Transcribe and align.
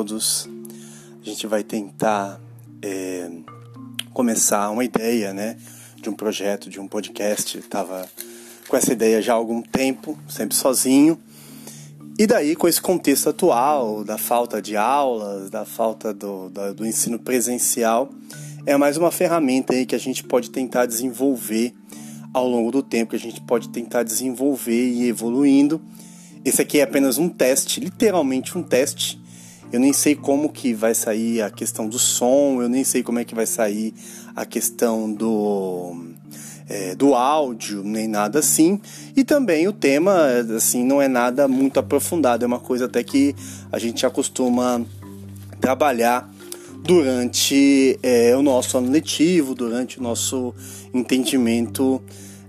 todos. 0.00 0.48
A 1.20 1.28
gente 1.28 1.46
vai 1.46 1.62
tentar 1.62 2.40
é, 2.80 3.30
começar 4.14 4.70
uma 4.70 4.82
ideia, 4.82 5.34
né, 5.34 5.58
de 5.96 6.08
um 6.08 6.14
projeto, 6.14 6.70
de 6.70 6.80
um 6.80 6.88
podcast. 6.88 7.58
Estava 7.58 8.08
com 8.66 8.76
essa 8.78 8.94
ideia 8.94 9.20
já 9.20 9.34
há 9.34 9.36
algum 9.36 9.60
tempo, 9.60 10.18
sempre 10.26 10.56
sozinho. 10.56 11.18
E 12.18 12.26
daí, 12.26 12.56
com 12.56 12.66
esse 12.66 12.80
contexto 12.80 13.28
atual, 13.28 14.02
da 14.02 14.16
falta 14.16 14.62
de 14.62 14.74
aulas, 14.74 15.50
da 15.50 15.66
falta 15.66 16.14
do, 16.14 16.48
da, 16.48 16.72
do 16.72 16.86
ensino 16.86 17.18
presencial, 17.18 18.10
é 18.64 18.74
mais 18.78 18.96
uma 18.96 19.10
ferramenta 19.10 19.74
aí 19.74 19.84
que 19.84 19.94
a 19.94 20.00
gente 20.00 20.24
pode 20.24 20.48
tentar 20.50 20.86
desenvolver 20.86 21.74
ao 22.32 22.48
longo 22.48 22.70
do 22.70 22.82
tempo, 22.82 23.10
que 23.10 23.16
a 23.16 23.20
gente 23.20 23.42
pode 23.42 23.68
tentar 23.68 24.02
desenvolver 24.02 24.82
e 24.82 25.02
ir 25.02 25.08
evoluindo 25.08 25.78
esse 26.42 26.62
aqui 26.62 26.80
é 26.80 26.82
apenas 26.82 27.18
um 27.18 27.28
teste, 27.28 27.80
literalmente 27.80 28.56
um 28.56 28.62
teste. 28.62 29.20
Eu 29.72 29.78
nem 29.78 29.92
sei 29.92 30.14
como 30.14 30.48
que 30.48 30.74
vai 30.74 30.94
sair 30.94 31.42
a 31.42 31.50
questão 31.50 31.88
do 31.88 31.98
som, 31.98 32.60
eu 32.60 32.68
nem 32.68 32.84
sei 32.84 33.02
como 33.02 33.18
é 33.18 33.24
que 33.24 33.34
vai 33.34 33.46
sair 33.46 33.94
a 34.34 34.44
questão 34.44 35.12
do 35.12 35.96
é, 36.68 36.94
do 36.94 37.14
áudio, 37.14 37.82
nem 37.82 38.06
nada 38.06 38.38
assim. 38.38 38.80
E 39.16 39.24
também 39.24 39.66
o 39.66 39.72
tema, 39.72 40.26
assim, 40.56 40.84
não 40.84 41.02
é 41.02 41.08
nada 41.08 41.48
muito 41.48 41.80
aprofundado, 41.80 42.44
é 42.44 42.46
uma 42.46 42.60
coisa 42.60 42.84
até 42.84 43.02
que 43.02 43.34
a 43.72 43.78
gente 43.78 44.06
acostuma 44.06 44.84
trabalhar 45.60 46.32
durante 46.82 47.98
é, 48.02 48.34
o 48.36 48.42
nosso 48.42 48.78
ano 48.78 48.90
letivo, 48.90 49.54
durante 49.54 49.98
o 49.98 50.02
nosso 50.02 50.54
entendimento 50.94 52.02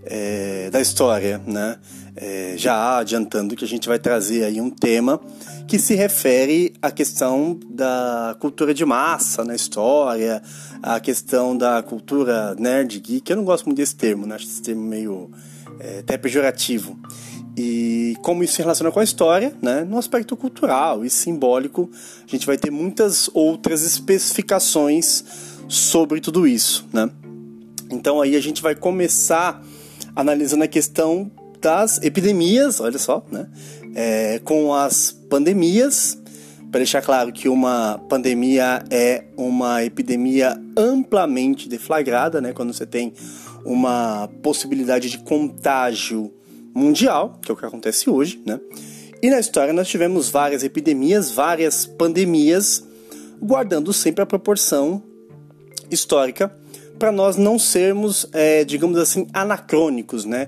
é, 0.03 0.69
da 0.71 0.79
história, 0.79 1.41
né? 1.45 1.77
É, 2.15 2.55
já 2.57 2.97
adiantando 2.97 3.55
que 3.55 3.63
a 3.63 3.67
gente 3.67 3.87
vai 3.87 3.97
trazer 3.97 4.43
aí 4.43 4.59
um 4.59 4.69
tema 4.69 5.19
que 5.67 5.79
se 5.79 5.95
refere 5.95 6.73
à 6.81 6.91
questão 6.91 7.57
da 7.69 8.35
cultura 8.39 8.73
de 8.73 8.83
massa 8.85 9.45
na 9.45 9.55
história, 9.55 10.41
a 10.83 10.99
questão 10.99 11.57
da 11.57 11.81
cultura 11.81 12.53
nerd 12.55 12.99
geek. 12.99 13.29
Eu 13.29 13.37
não 13.37 13.45
gosto 13.45 13.65
muito 13.65 13.77
desse 13.77 13.95
termo, 13.95 14.25
né? 14.25 14.35
acho 14.35 14.45
esse 14.45 14.61
termo 14.61 14.81
meio 14.81 15.31
é, 15.79 15.99
até 15.99 16.17
pejorativo. 16.17 16.99
E 17.55 18.17
como 18.21 18.43
isso 18.43 18.55
se 18.55 18.61
relaciona 18.61 18.91
com 18.91 18.99
a 18.99 19.03
história, 19.03 19.53
né? 19.61 19.83
no 19.83 19.97
aspecto 19.97 20.35
cultural 20.35 21.05
e 21.05 21.09
simbólico, 21.09 21.89
a 22.27 22.29
gente 22.29 22.45
vai 22.45 22.57
ter 22.57 22.71
muitas 22.71 23.29
outras 23.33 23.83
especificações 23.83 25.23
sobre 25.67 26.19
tudo 26.19 26.45
isso. 26.45 26.85
Né? 26.91 27.09
Então 27.89 28.21
aí 28.21 28.35
a 28.35 28.41
gente 28.41 28.61
vai 28.61 28.75
começar 28.75 29.63
analisando 30.15 30.63
a 30.63 30.67
questão 30.67 31.31
das 31.61 32.01
epidemias, 32.01 32.79
olha 32.79 32.97
só, 32.97 33.23
né? 33.31 33.47
É, 33.93 34.39
com 34.43 34.73
as 34.73 35.11
pandemias, 35.29 36.17
para 36.71 36.79
deixar 36.79 37.01
claro 37.01 37.31
que 37.31 37.47
uma 37.47 37.99
pandemia 38.09 38.83
é 38.89 39.25
uma 39.37 39.83
epidemia 39.83 40.59
amplamente 40.75 41.69
deflagrada, 41.69 42.41
né? 42.41 42.53
Quando 42.53 42.73
você 42.73 42.85
tem 42.85 43.13
uma 43.63 44.29
possibilidade 44.41 45.09
de 45.09 45.19
contágio 45.19 46.33
mundial, 46.73 47.39
que 47.41 47.51
é 47.51 47.53
o 47.53 47.57
que 47.57 47.65
acontece 47.65 48.09
hoje, 48.09 48.41
né? 48.45 48.59
E 49.21 49.29
na 49.29 49.39
história 49.39 49.71
nós 49.71 49.87
tivemos 49.87 50.29
várias 50.29 50.63
epidemias, 50.63 51.29
várias 51.31 51.85
pandemias, 51.85 52.83
guardando 53.39 53.93
sempre 53.93 54.23
a 54.23 54.25
proporção 54.25 55.03
histórica 55.91 56.51
para 56.97 57.11
nós 57.11 57.35
não 57.35 57.57
sermos, 57.57 58.27
é, 58.31 58.63
digamos 58.63 58.97
assim, 58.97 59.27
anacrônicos, 59.33 60.23
né? 60.23 60.47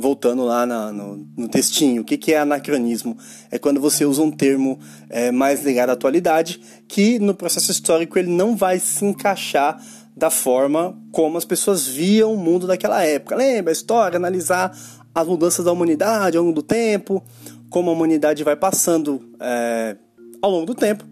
Voltando 0.00 0.44
lá 0.44 0.64
na, 0.64 0.90
no, 0.90 1.26
no, 1.36 1.48
textinho, 1.48 2.02
o 2.02 2.04
que, 2.04 2.16
que 2.16 2.32
é 2.32 2.38
anacronismo? 2.38 3.16
É 3.50 3.58
quando 3.58 3.80
você 3.80 4.04
usa 4.04 4.22
um 4.22 4.30
termo 4.30 4.78
é, 5.10 5.30
mais 5.30 5.62
ligado 5.62 5.90
à 5.90 5.92
atualidade, 5.92 6.60
que 6.88 7.18
no 7.18 7.34
processo 7.34 7.70
histórico 7.70 8.18
ele 8.18 8.30
não 8.30 8.56
vai 8.56 8.78
se 8.78 9.04
encaixar 9.04 9.80
da 10.16 10.30
forma 10.30 10.98
como 11.12 11.36
as 11.36 11.44
pessoas 11.44 11.86
viam 11.86 12.32
o 12.32 12.36
mundo 12.36 12.66
daquela 12.66 13.04
época. 13.04 13.36
Lembra 13.36 13.70
a 13.70 13.74
história, 13.74 14.16
analisar 14.16 14.76
as 15.14 15.26
mudanças 15.26 15.64
da 15.64 15.72
humanidade 15.72 16.36
ao 16.36 16.44
longo 16.44 16.54
do 16.54 16.62
tempo, 16.62 17.22
como 17.68 17.90
a 17.90 17.92
humanidade 17.92 18.42
vai 18.42 18.56
passando 18.56 19.20
é, 19.38 19.96
ao 20.40 20.50
longo 20.50 20.66
do 20.66 20.74
tempo. 20.74 21.04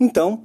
Então, 0.00 0.42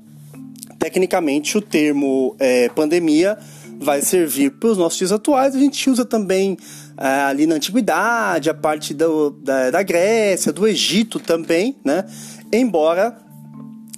tecnicamente, 0.78 1.58
o 1.58 1.62
termo 1.62 2.36
é, 2.40 2.70
pandemia 2.70 3.38
vai 3.80 4.02
servir 4.02 4.52
para 4.52 4.70
os 4.70 4.78
nossos 4.78 4.98
dias 4.98 5.12
atuais. 5.12 5.56
A 5.56 5.60
gente 5.60 5.90
usa 5.90 6.06
também 6.06 6.58
ali 6.98 7.46
na 7.46 7.56
antiguidade, 7.56 8.50
a 8.50 8.54
parte 8.54 8.94
do, 8.94 9.30
da, 9.30 9.72
da 9.72 9.84
Grécia, 9.84 10.52
do 10.52 10.68
Egito 10.68 11.20
também, 11.20 11.76
né? 11.86 12.04
Embora 12.52 13.18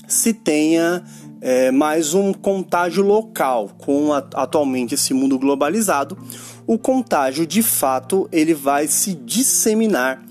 se 0.07 0.33
tenha 0.33 1.03
é, 1.41 1.71
mais 1.71 2.13
um 2.13 2.33
contágio 2.33 3.03
local 3.03 3.69
com 3.77 4.11
a, 4.11 4.17
atualmente 4.35 4.95
esse 4.95 5.13
mundo 5.13 5.39
globalizado, 5.39 6.17
o 6.67 6.77
contágio 6.77 7.45
de 7.47 7.63
fato 7.63 8.27
ele 8.31 8.53
vai 8.53 8.87
se 8.87 9.13
disseminar 9.13 10.21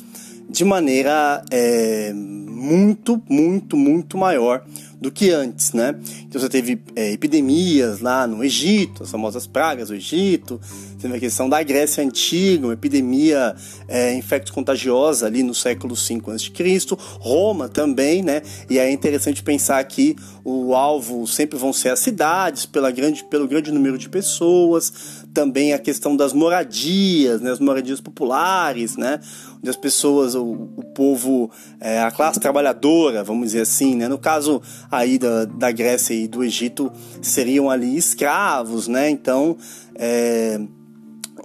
de 0.49 0.65
maneira 0.65 1.43
é, 1.51 2.13
muito, 2.59 3.23
muito, 3.29 3.77
muito 3.77 4.19
maior 4.19 4.65
do 5.01 5.13
que 5.13 5.31
antes, 5.31 5.73
né? 5.73 5.95
Então 6.23 6.41
você 6.41 6.49
teve 6.49 6.81
é, 6.97 7.13
epidemias 7.13 8.01
lá 8.01 8.27
no 8.27 8.43
Egito, 8.43 9.05
as 9.05 9.11
famosas 9.11 9.47
pragas 9.47 9.89
do 9.89 9.95
Egito, 9.95 10.61
teve 11.01 11.17
a 11.17 11.21
questão 11.21 11.49
da 11.49 11.63
Grécia 11.63 12.03
Antiga, 12.03 12.67
uma 12.67 12.73
epidemia 12.73 13.55
é, 13.87 14.13
infecto-contagiosa 14.15 15.27
ali 15.27 15.45
no 15.45 15.55
século 15.55 15.95
V 15.95 16.21
a.C., 16.35 16.97
Roma 17.21 17.69
também, 17.69 18.23
né? 18.23 18.43
E 18.69 18.79
é 18.79 18.91
interessante 18.91 19.43
pensar 19.43 19.83
que 19.85 20.17
o 20.45 20.75
alvo 20.75 21.27
sempre 21.29 21.57
vão 21.57 21.73
ser 21.73 21.91
as 21.91 22.01
cidades, 22.01 22.67
pela 22.67 22.91
grande, 22.91 23.23
pelo 23.25 23.47
grande 23.47 23.71
número 23.71 23.97
de 23.97 24.09
pessoas, 24.09 25.18
também 25.39 25.73
a 25.73 25.79
questão 25.79 26.17
das 26.17 26.33
moradias, 26.33 27.41
né? 27.41 27.53
as 27.53 27.61
moradias 27.61 28.01
populares, 28.01 28.97
né? 28.97 29.21
onde 29.57 29.71
as 29.71 29.77
pessoas, 29.77 30.35
o, 30.35 30.45
o 30.77 30.83
povo, 30.93 31.49
é, 31.79 32.01
a 32.01 32.11
classe 32.11 32.41
trabalhadora, 32.41 33.23
vamos 33.23 33.47
dizer 33.47 33.61
assim, 33.61 33.95
né? 33.95 34.09
no 34.09 34.19
caso 34.19 34.61
aí 34.91 35.17
da, 35.17 35.45
da 35.45 35.71
Grécia 35.71 36.13
e 36.13 36.27
do 36.27 36.43
Egito, 36.43 36.91
seriam 37.23 37.71
ali 37.71 37.97
escravos, 37.97 38.89
né? 38.89 39.09
então 39.09 39.57
é, 39.95 40.61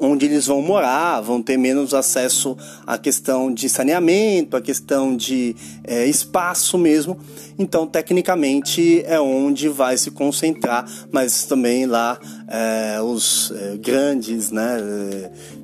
onde 0.06 0.26
eles 0.26 0.48
vão 0.48 0.62
morar, 0.62 1.22
vão 1.22 1.42
ter 1.42 1.58
menos 1.58 1.94
acesso 1.94 2.58
à 2.86 2.98
questão 2.98 3.54
de 3.54 3.70
saneamento, 3.70 4.58
à 4.58 4.62
questão 4.62 5.16
de 5.16 5.56
é, 5.84 6.06
espaço 6.06 6.78
mesmo. 6.78 7.18
Então, 7.58 7.86
tecnicamente, 7.86 9.04
é 9.06 9.20
onde 9.20 9.70
vai 9.70 9.98
se 9.98 10.12
concentrar, 10.12 10.86
mas 11.12 11.46
também 11.46 11.86
lá 11.86 12.20
é, 12.48 13.02
os 13.02 13.52
é, 13.56 13.78
grandes, 13.78 14.52
né, 14.52 14.78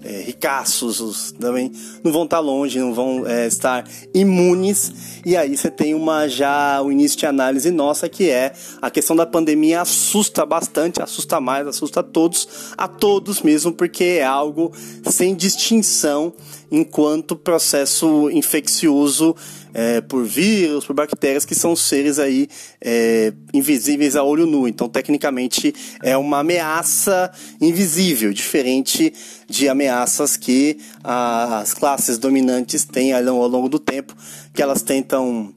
é, 0.04 0.22
ricaços, 0.22 1.00
os, 1.00 1.32
também 1.34 1.72
não 2.04 2.12
vão 2.12 2.24
estar 2.24 2.40
longe, 2.40 2.80
não 2.80 2.94
vão 2.94 3.28
é, 3.28 3.48
estar 3.48 3.88
imunes. 4.14 5.22
E 5.26 5.36
aí 5.36 5.56
você 5.56 5.70
tem 5.70 5.94
uma 5.94 6.28
já 6.28 6.82
o 6.82 6.92
início 6.92 7.18
de 7.18 7.26
análise 7.26 7.72
nossa 7.72 8.08
que 8.08 8.30
é 8.30 8.54
a 8.82 8.90
questão 8.90 9.16
da 9.16 9.26
pandemia 9.26 9.82
assusta 9.82 10.46
bastante, 10.46 11.02
assusta 11.02 11.40
mais, 11.40 11.68
assusta 11.68 12.00
a 12.00 12.04
todos, 12.04 12.48
a 12.78 12.88
todos 12.88 13.42
mesmo, 13.42 13.72
porque 13.72 14.04
é 14.04 14.24
algo 14.24 14.72
sem 15.06 15.36
distinção 15.36 16.34
enquanto 16.72 17.36
processo 17.36 18.30
infeccioso 18.32 19.36
é, 19.74 20.02
por 20.02 20.26
vírus, 20.26 20.86
por 20.86 20.94
bactérias, 20.94 21.46
que 21.46 21.56
são 21.56 21.76
seres 21.76 22.20
aí 22.20 22.48
é, 22.82 23.34
invisíveis 23.54 24.16
a 24.16 24.24
olho 24.24 24.46
nu. 24.46 24.68
Então, 24.68 24.90
tecnicamente, 24.90 25.74
é 26.02 26.18
uma 26.18 26.40
ameaça 26.40 27.32
invisível, 27.60 28.34
diferente 28.34 29.14
de 29.48 29.68
ameaças 29.70 30.38
que 30.38 30.78
as 31.04 31.74
classes 31.74 32.18
dominantes 32.18 32.86
têm 32.86 33.14
ao 33.14 33.48
longo 33.48 33.70
do 33.70 33.80
tempo, 33.80 34.16
que 34.54 34.62
elas 34.62 34.82
tentam 34.82 35.54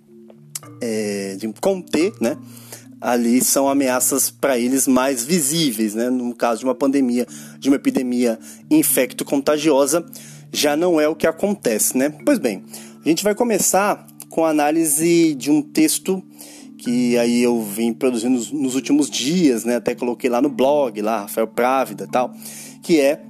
é, 0.80 1.36
conter, 1.60 2.12
né? 2.20 2.36
ali 3.02 3.42
são 3.42 3.68
ameaças 3.68 4.30
para 4.30 4.56
eles 4.56 4.86
mais 4.86 5.24
visíveis, 5.24 5.92
né? 5.92 6.08
No 6.08 6.32
caso 6.32 6.60
de 6.60 6.64
uma 6.64 6.74
pandemia, 6.74 7.26
de 7.58 7.68
uma 7.68 7.74
epidemia 7.74 8.38
infecto-contagiosa, 8.70 10.06
já 10.52 10.76
não 10.76 11.00
é 11.00 11.08
o 11.08 11.16
que 11.16 11.26
acontece, 11.26 11.98
né? 11.98 12.14
Pois 12.24 12.38
bem, 12.38 12.62
a 13.04 13.08
gente 13.08 13.24
vai 13.24 13.34
começar 13.34 14.06
com 14.28 14.44
a 14.44 14.50
análise 14.50 15.34
de 15.34 15.50
um 15.50 15.60
texto 15.60 16.22
que 16.78 17.16
aí 17.18 17.42
eu 17.42 17.62
vim 17.62 17.92
produzindo 17.92 18.34
nos 18.54 18.74
últimos 18.74 19.10
dias, 19.10 19.64
né? 19.64 19.76
Até 19.76 19.94
coloquei 19.94 20.28
lá 20.28 20.40
no 20.40 20.48
blog, 20.48 21.00
lá, 21.00 21.20
Rafael 21.20 21.46
Právida 21.46 22.08
tal, 22.10 22.32
que 22.82 23.00
é 23.00 23.22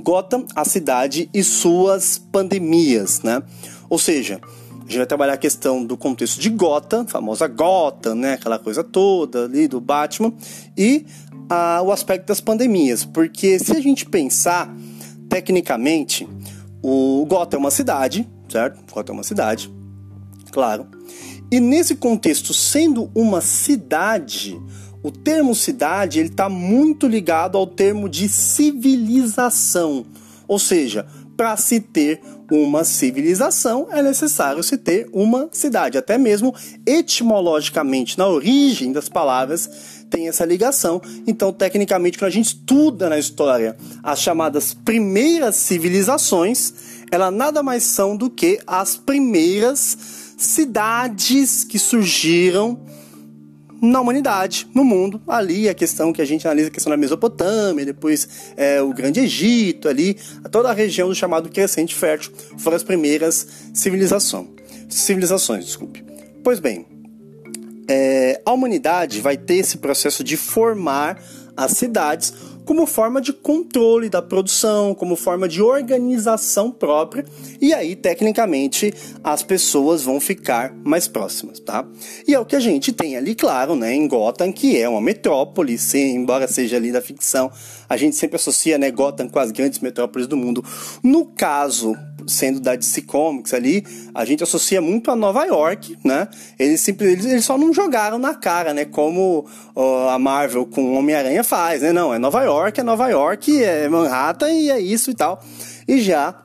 Gotham, 0.00 0.46
a 0.54 0.64
cidade 0.64 1.30
e 1.32 1.44
suas 1.44 2.18
pandemias, 2.18 3.22
né? 3.22 3.42
Ou 3.88 3.98
seja, 3.98 4.40
a 4.70 4.82
gente 4.82 4.96
vai 4.96 5.06
trabalhar 5.06 5.34
a 5.34 5.38
questão 5.38 5.84
do 5.84 5.96
contexto 5.96 6.40
de 6.40 6.48
Gotham, 6.50 7.06
famosa 7.06 7.46
Gotham, 7.46 8.16
né? 8.16 8.32
Aquela 8.34 8.58
coisa 8.58 8.82
toda 8.82 9.44
ali 9.44 9.68
do 9.68 9.80
Batman, 9.80 10.32
e 10.76 11.06
o 11.84 11.92
aspecto 11.92 12.26
das 12.26 12.40
pandemias, 12.40 13.04
porque 13.04 13.58
se 13.58 13.76
a 13.76 13.80
gente 13.80 14.06
pensar 14.06 14.74
tecnicamente, 15.28 16.26
o 16.82 17.26
Gotham 17.28 17.58
é 17.58 17.60
uma 17.60 17.70
cidade, 17.70 18.28
certo? 18.52 18.80
Gotham 18.92 19.12
é 19.12 19.16
uma 19.16 19.24
cidade 19.24 19.72
claro. 20.52 20.86
E 21.50 21.58
nesse 21.58 21.96
contexto, 21.96 22.54
sendo 22.54 23.10
uma 23.14 23.40
cidade, 23.40 24.60
o 25.02 25.10
termo 25.10 25.54
cidade 25.54 26.20
ele 26.20 26.28
está 26.28 26.48
muito 26.48 27.08
ligado 27.08 27.58
ao 27.58 27.66
termo 27.66 28.08
de 28.08 28.28
civilização, 28.28 30.06
ou 30.46 30.58
seja, 30.58 31.06
para 31.36 31.56
se 31.56 31.80
ter 31.80 32.20
uma 32.50 32.84
civilização 32.84 33.88
é 33.90 34.02
necessário 34.02 34.62
se 34.62 34.76
ter 34.76 35.08
uma 35.12 35.48
cidade. 35.50 35.96
Até 35.96 36.18
mesmo 36.18 36.54
etimologicamente, 36.86 38.18
na 38.18 38.28
origem 38.28 38.92
das 38.92 39.08
palavras, 39.08 40.04
tem 40.10 40.28
essa 40.28 40.44
ligação. 40.44 41.00
Então, 41.26 41.52
tecnicamente, 41.52 42.18
quando 42.18 42.28
a 42.28 42.32
gente 42.32 42.48
estuda 42.48 43.08
na 43.08 43.18
história 43.18 43.74
as 44.02 44.20
chamadas 44.20 44.74
primeiras 44.74 45.56
civilizações, 45.56 46.74
elas 47.12 47.32
nada 47.32 47.62
mais 47.62 47.82
são 47.82 48.16
do 48.16 48.30
que 48.30 48.58
as 48.66 48.96
primeiras 48.96 50.34
cidades 50.38 51.62
que 51.62 51.78
surgiram 51.78 52.80
na 53.82 54.00
humanidade, 54.00 54.66
no 54.74 54.82
mundo. 54.82 55.20
Ali 55.28 55.68
a 55.68 55.74
questão 55.74 56.10
que 56.10 56.22
a 56.22 56.24
gente 56.24 56.48
analisa 56.48 56.68
a 56.68 56.70
questão 56.70 56.90
da 56.90 56.96
Mesopotâmia, 56.96 57.84
depois 57.84 58.54
é, 58.56 58.80
o 58.80 58.94
Grande 58.94 59.20
Egito, 59.20 59.90
ali, 59.90 60.16
toda 60.50 60.70
a 60.70 60.72
região 60.72 61.06
do 61.06 61.14
chamado 61.14 61.50
Crescente 61.50 61.94
Fértil 61.94 62.32
foram 62.56 62.76
as 62.76 62.82
primeiras 62.82 63.46
civilizações. 63.74 64.48
Civilizações, 64.88 65.66
desculpe. 65.66 66.02
Pois 66.42 66.60
bem, 66.60 66.86
é, 67.88 68.40
a 68.46 68.52
humanidade 68.52 69.20
vai 69.20 69.36
ter 69.36 69.56
esse 69.56 69.76
processo 69.76 70.24
de 70.24 70.38
formar 70.38 71.22
as 71.54 71.72
cidades 71.72 72.32
como 72.64 72.86
forma 72.86 73.20
de 73.20 73.32
controle 73.32 74.08
da 74.08 74.22
produção, 74.22 74.94
como 74.94 75.16
forma 75.16 75.48
de 75.48 75.62
organização 75.62 76.70
própria, 76.70 77.24
e 77.60 77.72
aí, 77.72 77.96
tecnicamente, 77.96 78.92
as 79.22 79.42
pessoas 79.42 80.02
vão 80.02 80.20
ficar 80.20 80.74
mais 80.84 81.08
próximas, 81.08 81.60
tá? 81.60 81.86
E 82.26 82.34
é 82.34 82.38
o 82.38 82.44
que 82.44 82.56
a 82.56 82.60
gente 82.60 82.92
tem 82.92 83.16
ali, 83.16 83.34
claro, 83.34 83.74
né, 83.74 83.94
em 83.94 84.06
Gotham, 84.06 84.52
que 84.52 84.78
é 84.78 84.88
uma 84.88 85.00
metrópole, 85.00 85.76
sim, 85.78 86.14
embora 86.14 86.46
seja 86.46 86.76
ali 86.76 86.92
da 86.92 87.00
ficção, 87.00 87.50
a 87.88 87.96
gente 87.96 88.16
sempre 88.16 88.36
associa, 88.36 88.78
né, 88.78 88.90
Gotham 88.90 89.28
com 89.28 89.38
as 89.38 89.50
grandes 89.50 89.80
metrópoles 89.80 90.26
do 90.26 90.36
mundo. 90.36 90.64
No 91.02 91.26
caso, 91.26 91.96
sendo 92.28 92.60
da 92.60 92.76
DC 92.76 93.02
Comics 93.02 93.54
ali, 93.54 93.84
a 94.14 94.24
gente 94.24 94.42
associa 94.42 94.80
muito 94.80 95.10
a 95.10 95.16
Nova 95.16 95.44
York, 95.44 95.96
né? 96.04 96.28
Eles, 96.58 96.80
simples, 96.80 97.10
eles, 97.10 97.24
eles 97.26 97.44
só 97.44 97.56
não 97.56 97.72
jogaram 97.72 98.18
na 98.18 98.34
cara, 98.34 98.72
né? 98.74 98.84
Como 98.84 99.46
a 100.10 100.18
Marvel 100.18 100.66
com 100.66 100.94
Homem-Aranha 100.94 101.44
faz, 101.44 101.82
né? 101.82 101.92
Não, 101.92 102.12
é 102.12 102.18
Nova 102.18 102.42
York, 102.42 102.80
é 102.80 102.82
Nova 102.82 103.08
York, 103.08 103.62
é 103.62 103.88
Manhattan 103.88 104.50
e 104.50 104.70
é 104.70 104.80
isso 104.80 105.10
e 105.10 105.14
tal. 105.14 105.42
E 105.86 106.00
já 106.00 106.42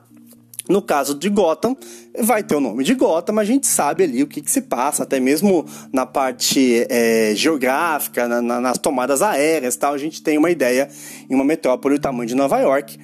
no 0.68 0.82
caso 0.82 1.14
de 1.14 1.30
Gotham, 1.30 1.74
vai 2.20 2.42
ter 2.42 2.54
o 2.54 2.60
nome 2.60 2.84
de 2.84 2.94
Gotham, 2.94 3.34
mas 3.34 3.48
a 3.48 3.52
gente 3.52 3.66
sabe 3.66 4.04
ali 4.04 4.22
o 4.22 4.26
que, 4.26 4.42
que 4.42 4.50
se 4.50 4.60
passa, 4.60 5.02
até 5.02 5.18
mesmo 5.18 5.64
na 5.90 6.04
parte 6.04 6.86
é, 6.90 7.32
geográfica, 7.34 8.28
na, 8.28 8.42
na, 8.42 8.60
nas 8.60 8.76
tomadas 8.76 9.22
aéreas 9.22 9.76
tal, 9.76 9.94
a 9.94 9.98
gente 9.98 10.22
tem 10.22 10.36
uma 10.36 10.50
ideia 10.50 10.88
em 11.28 11.34
uma 11.34 11.44
metrópole 11.44 11.96
do 11.96 12.00
tamanho 12.02 12.28
de 12.28 12.34
Nova 12.34 12.58
York. 12.60 12.98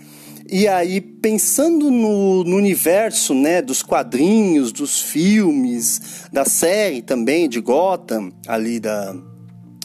E 0.57 0.69
aí, 0.69 1.01
pensando 1.01 1.91
no, 1.91 2.45
no, 2.45 2.57
universo 2.57 3.35
né, 3.35 3.61
dos 3.61 3.83
quadrinhos, 3.83 4.71
dos 4.71 5.03
filmes, 5.03 6.29
da 6.33 6.45
série 6.45 7.03
também 7.03 7.49
de 7.49 7.61
Gotham, 7.61 8.33
ali 8.47 8.79
da. 8.79 9.17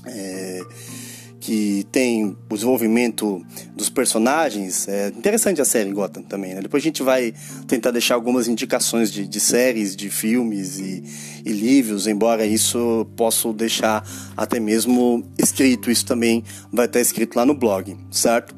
É, 0.06 0.62
que 1.39 1.88
tem 1.92 2.38
o 2.48 2.54
desenvolvimento 2.54 3.44
dos 3.75 3.89
personagens. 3.89 4.88
É 4.88 5.07
interessante 5.07 5.60
a 5.60 5.66
série 5.66 5.92
Gotham 5.92 6.21
também, 6.21 6.54
né? 6.54 6.62
Depois 6.62 6.83
a 6.83 6.86
gente 6.86 7.01
vai 7.01 7.33
tentar 7.68 7.89
deixar 7.89 8.13
algumas 8.13 8.48
indicações 8.48 9.12
de, 9.12 9.27
de 9.27 9.39
séries, 9.39 9.95
de 9.95 10.07
filmes 10.07 10.77
e, 10.77 11.04
e, 11.44 11.51
livros, 11.51 12.06
embora 12.06 12.45
isso 12.45 13.07
possa 13.16 13.51
deixar 13.54 14.07
até 14.38 14.60
mesmo 14.60 15.25
escrito. 15.36 15.89
Isso 15.89 16.06
também 16.06 16.44
vai 16.71 16.86
estar 16.86 17.00
escrito 17.00 17.36
lá 17.36 17.44
no 17.44 17.56
blog, 17.56 17.98
certo? 18.12 18.56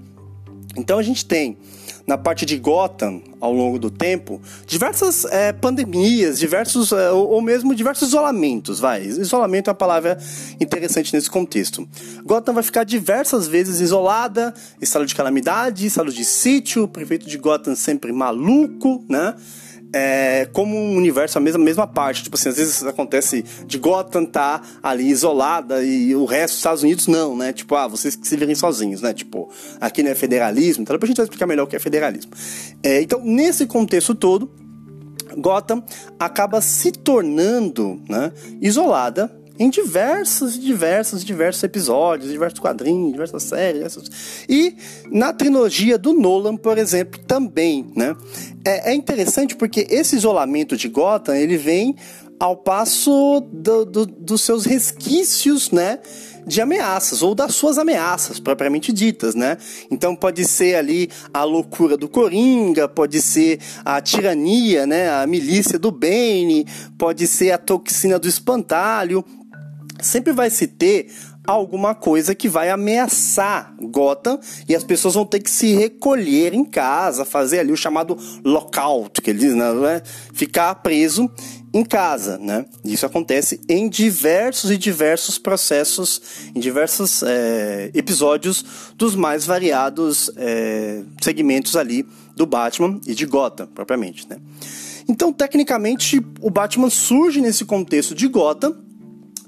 Então 0.75 0.99
a 0.99 1.03
gente 1.03 1.25
tem 1.25 1.57
na 2.05 2.17
parte 2.17 2.45
de 2.45 2.57
Gotham 2.57 3.21
ao 3.39 3.53
longo 3.53 3.79
do 3.79 3.89
tempo 3.89 4.41
diversas 4.65 5.25
é, 5.25 5.51
pandemias, 5.51 6.39
diversos 6.39 6.91
é, 6.91 7.11
ou, 7.11 7.29
ou, 7.29 7.41
mesmo 7.41 7.73
diversos 7.73 8.09
isolamentos, 8.09 8.79
vai. 8.79 9.03
Isolamento 9.03 9.69
é 9.69 9.71
uma 9.71 9.75
palavra 9.75 10.17
interessante 10.59 11.13
nesse 11.13 11.29
contexto. 11.29 11.87
Gotham 12.23 12.53
vai 12.53 12.63
ficar 12.63 12.83
diversas 12.83 13.47
vezes 13.47 13.79
isolada, 13.79 14.53
estado 14.81 15.05
de 15.05 15.15
calamidade, 15.15 15.85
estado 15.85 16.11
de 16.11 16.25
sítio, 16.25 16.83
o 16.83 16.87
prefeito 16.87 17.27
de 17.27 17.37
Gotham 17.37 17.75
sempre 17.75 18.11
maluco, 18.11 19.03
né? 19.09 19.35
É, 19.93 20.47
como 20.53 20.75
um 20.75 20.95
universo, 20.95 21.37
a 21.37 21.41
mesma, 21.41 21.63
mesma 21.63 21.87
parte. 21.87 22.23
Tipo 22.23 22.35
assim, 22.35 22.49
às 22.49 22.57
vezes 22.57 22.83
acontece 22.83 23.43
de 23.65 23.77
Gotham 23.77 24.25
tá 24.25 24.61
ali 24.81 25.09
isolada 25.09 25.83
e 25.83 26.15
o 26.15 26.25
resto 26.25 26.53
dos 26.53 26.57
Estados 26.57 26.83
Unidos 26.83 27.07
não, 27.07 27.35
né? 27.35 27.53
Tipo, 27.53 27.75
ah, 27.75 27.87
vocês 27.87 28.15
que 28.15 28.27
se 28.27 28.37
virem 28.37 28.55
sozinhos, 28.55 29.01
né? 29.01 29.13
Tipo, 29.13 29.49
aqui 29.79 30.03
não 30.03 30.11
é 30.11 30.15
federalismo, 30.15 30.83
então 30.83 30.95
depois 30.95 31.09
a 31.09 31.11
gente 31.11 31.17
vai 31.17 31.25
explicar 31.25 31.47
melhor 31.47 31.63
o 31.63 31.67
que 31.67 31.75
é 31.75 31.79
federalismo. 31.79 32.31
É, 32.83 33.01
então, 33.01 33.21
nesse 33.23 33.65
contexto 33.65 34.15
todo, 34.15 34.51
Gotham 35.37 35.83
acaba 36.19 36.61
se 36.61 36.91
tornando 36.91 38.01
né, 38.09 38.31
isolada 38.61 39.40
em 39.61 39.69
diversos, 39.69 40.59
diversos, 40.59 41.23
diversos 41.23 41.61
episódios, 41.63 42.31
diversos 42.31 42.59
quadrinhos, 42.59 43.11
diversas 43.11 43.43
séries. 43.43 43.95
E 44.49 44.75
na 45.11 45.31
trilogia 45.31 45.99
do 45.99 46.13
Nolan, 46.13 46.57
por 46.57 46.79
exemplo, 46.79 47.19
também, 47.27 47.85
né? 47.95 48.15
É, 48.65 48.91
é 48.91 48.95
interessante 48.95 49.55
porque 49.55 49.85
esse 49.87 50.15
isolamento 50.15 50.75
de 50.75 50.87
Gotham, 50.87 51.35
ele 51.35 51.57
vem 51.57 51.95
ao 52.39 52.57
passo 52.57 53.47
do, 53.53 53.85
do, 53.85 54.05
dos 54.07 54.41
seus 54.41 54.65
resquícios, 54.65 55.69
né? 55.69 55.99
de 56.43 56.59
ameaças 56.59 57.21
ou 57.21 57.35
das 57.35 57.53
suas 57.53 57.77
ameaças 57.77 58.39
propriamente 58.39 58.91
ditas, 58.91 59.35
né? 59.35 59.59
Então 59.91 60.15
pode 60.15 60.43
ser 60.45 60.75
ali 60.75 61.07
a 61.31 61.43
loucura 61.43 61.95
do 61.95 62.09
Coringa, 62.09 62.87
pode 62.87 63.21
ser 63.21 63.59
a 63.85 64.01
tirania, 64.01 64.87
né? 64.87 65.09
A 65.11 65.27
milícia 65.27 65.77
do 65.77 65.91
Bane, 65.91 66.65
pode 66.97 67.27
ser 67.27 67.51
a 67.51 67.59
toxina 67.59 68.17
do 68.17 68.27
espantalho, 68.27 69.23
sempre 70.01 70.33
vai 70.33 70.49
se 70.49 70.67
ter 70.67 71.07
alguma 71.45 71.95
coisa 71.95 72.35
que 72.35 72.47
vai 72.47 72.69
ameaçar 72.69 73.73
Gotham 73.81 74.39
e 74.69 74.75
as 74.75 74.83
pessoas 74.83 75.15
vão 75.15 75.25
ter 75.25 75.39
que 75.39 75.49
se 75.49 75.73
recolher 75.73 76.53
em 76.53 76.63
casa, 76.63 77.25
fazer 77.25 77.59
ali 77.59 77.71
o 77.71 77.77
chamado 77.77 78.17
lockout, 78.43 79.21
que 79.21 79.29
eles 79.29 79.53
né, 79.53 79.65
é? 79.95 80.03
ficar 80.33 80.75
preso 80.75 81.29
em 81.73 81.85
casa, 81.85 82.37
né? 82.37 82.65
Isso 82.83 83.05
acontece 83.05 83.61
em 83.67 83.87
diversos 83.87 84.71
e 84.71 84.77
diversos 84.77 85.37
processos, 85.37 86.21
em 86.53 86.59
diversos 86.59 87.23
é, 87.23 87.89
episódios 87.93 88.93
dos 88.97 89.15
mais 89.15 89.45
variados 89.45 90.29
é, 90.35 91.01
segmentos 91.21 91.77
ali 91.77 92.05
do 92.35 92.45
Batman 92.45 92.99
e 93.07 93.15
de 93.15 93.25
Gotham, 93.25 93.67
propriamente, 93.67 94.27
né? 94.29 94.37
Então, 95.07 95.31
tecnicamente, 95.31 96.21
o 96.41 96.49
Batman 96.49 96.89
surge 96.89 97.41
nesse 97.41 97.65
contexto 97.65 98.13
de 98.13 98.27
Gotham 98.27 98.75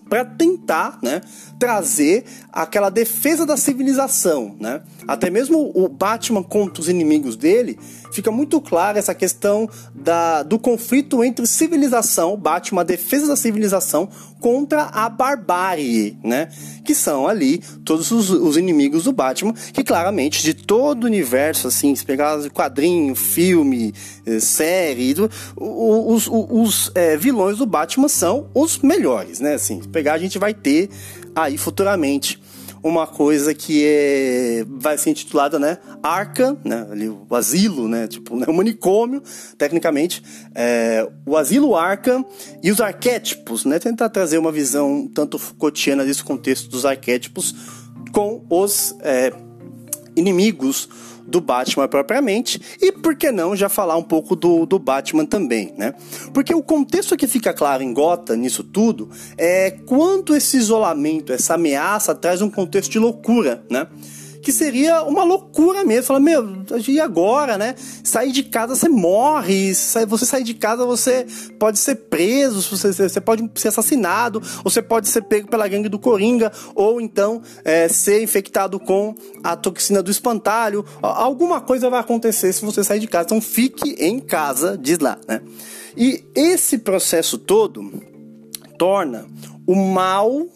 para 0.10 0.25
tentar 0.25 1.00
né, 1.01 1.22
trazer 1.60 2.25
aquela 2.51 2.89
defesa 2.89 3.45
da 3.45 3.57
civilização. 3.57 4.55
Né? 4.60 4.81
Até 5.07 5.29
mesmo 5.29 5.72
o 5.74 5.88
Batman 5.88 6.43
contra 6.43 6.81
os 6.81 6.89
inimigos 6.89 7.36
dele, 7.36 7.79
fica 8.13 8.31
muito 8.31 8.62
clara 8.62 9.00
essa 9.00 9.15
questão 9.15 9.69
da, 9.93 10.43
do 10.43 10.60
conflito 10.60 11.24
entre 11.24 11.45
civilização, 11.48 12.38
Batman, 12.38 12.81
a 12.81 12.86
defesa 12.86 13.27
da 13.27 13.36
civilização, 13.36 14.10
contra 14.39 14.83
a 14.83 15.07
barbárie, 15.07 16.17
né? 16.22 16.50
Que 16.83 16.93
são 16.93 17.25
ali 17.25 17.60
todos 17.86 18.12
os, 18.12 18.29
os 18.29 18.57
inimigos 18.57 19.05
do 19.05 19.13
Batman, 19.13 19.53
que 19.53 19.86
claramente 19.86 20.43
de 20.43 20.53
todo 20.53 21.05
o 21.05 21.07
universo, 21.07 21.69
assim, 21.69 21.95
se 21.95 22.05
pegar 22.05 22.38
quadrinho, 22.50 23.15
filme, 23.15 23.93
eh, 24.25 24.41
série, 24.41 25.15
os, 25.55 26.27
os, 26.27 26.29
os 26.29 26.91
é, 26.93 27.15
vilões 27.15 27.57
do 27.57 27.65
Batman 27.65 28.10
são 28.10 28.50
os 28.53 28.79
melhores, 28.79 29.39
né? 29.39 29.53
Assim, 29.53 29.79
pegar 29.79 30.15
a 30.15 30.17
gente 30.17 30.38
vai 30.38 30.53
ter 30.53 30.89
aí 31.35 31.57
futuramente 31.57 32.41
uma 32.83 33.07
coisa 33.07 33.53
que 33.53 33.85
é, 33.85 34.65
vai 34.67 34.97
ser 34.97 35.11
intitulada, 35.11 35.57
né, 35.57 35.77
Arca, 36.03 36.57
né, 36.65 36.85
ali, 36.91 37.07
o 37.07 37.33
asilo, 37.33 37.87
né, 37.87 38.07
tipo, 38.07 38.35
né, 38.35 38.45
o 38.45 38.53
manicômio, 38.53 39.23
tecnicamente, 39.57 40.21
é, 40.53 41.07
o 41.25 41.37
asilo 41.37 41.77
Arca 41.77 42.23
e 42.61 42.69
os 42.69 42.81
arquétipos, 42.81 43.63
né, 43.63 43.79
tentar 43.79 44.09
trazer 44.09 44.37
uma 44.37 44.51
visão 44.51 45.07
tanto 45.07 45.39
Foucaultiana 45.39 46.03
desse 46.03 46.23
contexto 46.23 46.69
dos 46.69 46.85
arquétipos 46.85 47.55
com 48.11 48.45
os 48.49 48.93
é, 48.99 49.31
inimigos 50.15 50.89
do 51.25 51.39
Batman 51.39 51.88
propriamente, 51.88 52.60
e 52.82 52.91
por 52.91 53.15
que 53.15 53.32
não 53.32 53.55
já 53.55 53.70
falar 53.70 53.96
um 53.96 54.03
pouco 54.03 54.36
do, 54.36 54.65
do 54.65 54.77
Batman 54.77 55.25
também, 55.25 55.74
né? 55.77 55.93
Porque 56.34 56.53
o 56.53 56.62
contexto 56.62 57.15
que 57.15 57.27
fica 57.27 57.53
claro 57.53 57.82
em 57.82 57.93
Gotham 57.93 58.36
nisso 58.36 58.63
tudo 58.63 59.10
é 59.38 59.72
quanto 59.72 60.36
esse 60.36 60.58
isolamento, 60.58 61.32
essa 61.32 61.55
ameaça 61.55 62.13
traz 62.13 62.41
um 62.41 62.50
contexto 62.50 62.91
de 62.91 63.00
loucura, 63.00 63.63
né? 63.70 63.88
Que 64.43 64.51
seria 64.51 65.01
uma 65.03 65.23
loucura 65.23 65.85
mesmo. 65.85 66.03
Fala, 66.03 66.19
meu, 66.19 66.63
e 66.88 67.00
agora, 67.00 67.57
né? 67.57 67.75
Sair 68.03 68.31
de 68.31 68.43
casa 68.43 68.75
você 68.75 68.89
morre, 68.89 69.73
você 69.73 70.25
sair 70.25 70.43
de 70.43 70.53
casa 70.53 70.85
você 70.85 71.25
pode 71.57 71.79
ser 71.79 71.95
preso, 71.95 72.62
você, 72.62 72.91
você 72.91 73.21
pode 73.21 73.50
ser 73.55 73.69
assassinado, 73.69 74.41
ou 74.63 74.69
você 74.69 74.81
pode 74.81 75.07
ser 75.07 75.21
pego 75.23 75.47
pela 75.47 75.67
gangue 75.67 75.88
do 75.88 75.97
Coringa, 75.97 76.51
ou 76.75 77.00
então 77.00 77.41
é, 77.63 77.88
ser 77.88 78.21
infectado 78.21 78.79
com 78.79 79.15
a 79.41 79.55
toxina 79.55 80.03
do 80.03 80.12
espantalho. 80.12 80.85
Alguma 81.01 81.62
coisa 81.62 81.89
vai 81.89 82.01
acontecer 82.01 82.51
se 82.51 82.65
você 82.65 82.83
sair 82.83 83.00
de 83.00 83.07
casa. 83.07 83.27
Então 83.27 83.41
fique 83.41 83.95
em 83.97 84.19
casa, 84.19 84.77
diz 84.77 85.00
lá, 85.00 85.17
né? 85.25 85.41
E 85.95 86.23
esse 86.35 86.79
processo 86.79 87.38
todo 87.38 87.93
torna 88.77 89.25
o 89.65 89.75
mal 89.75 90.47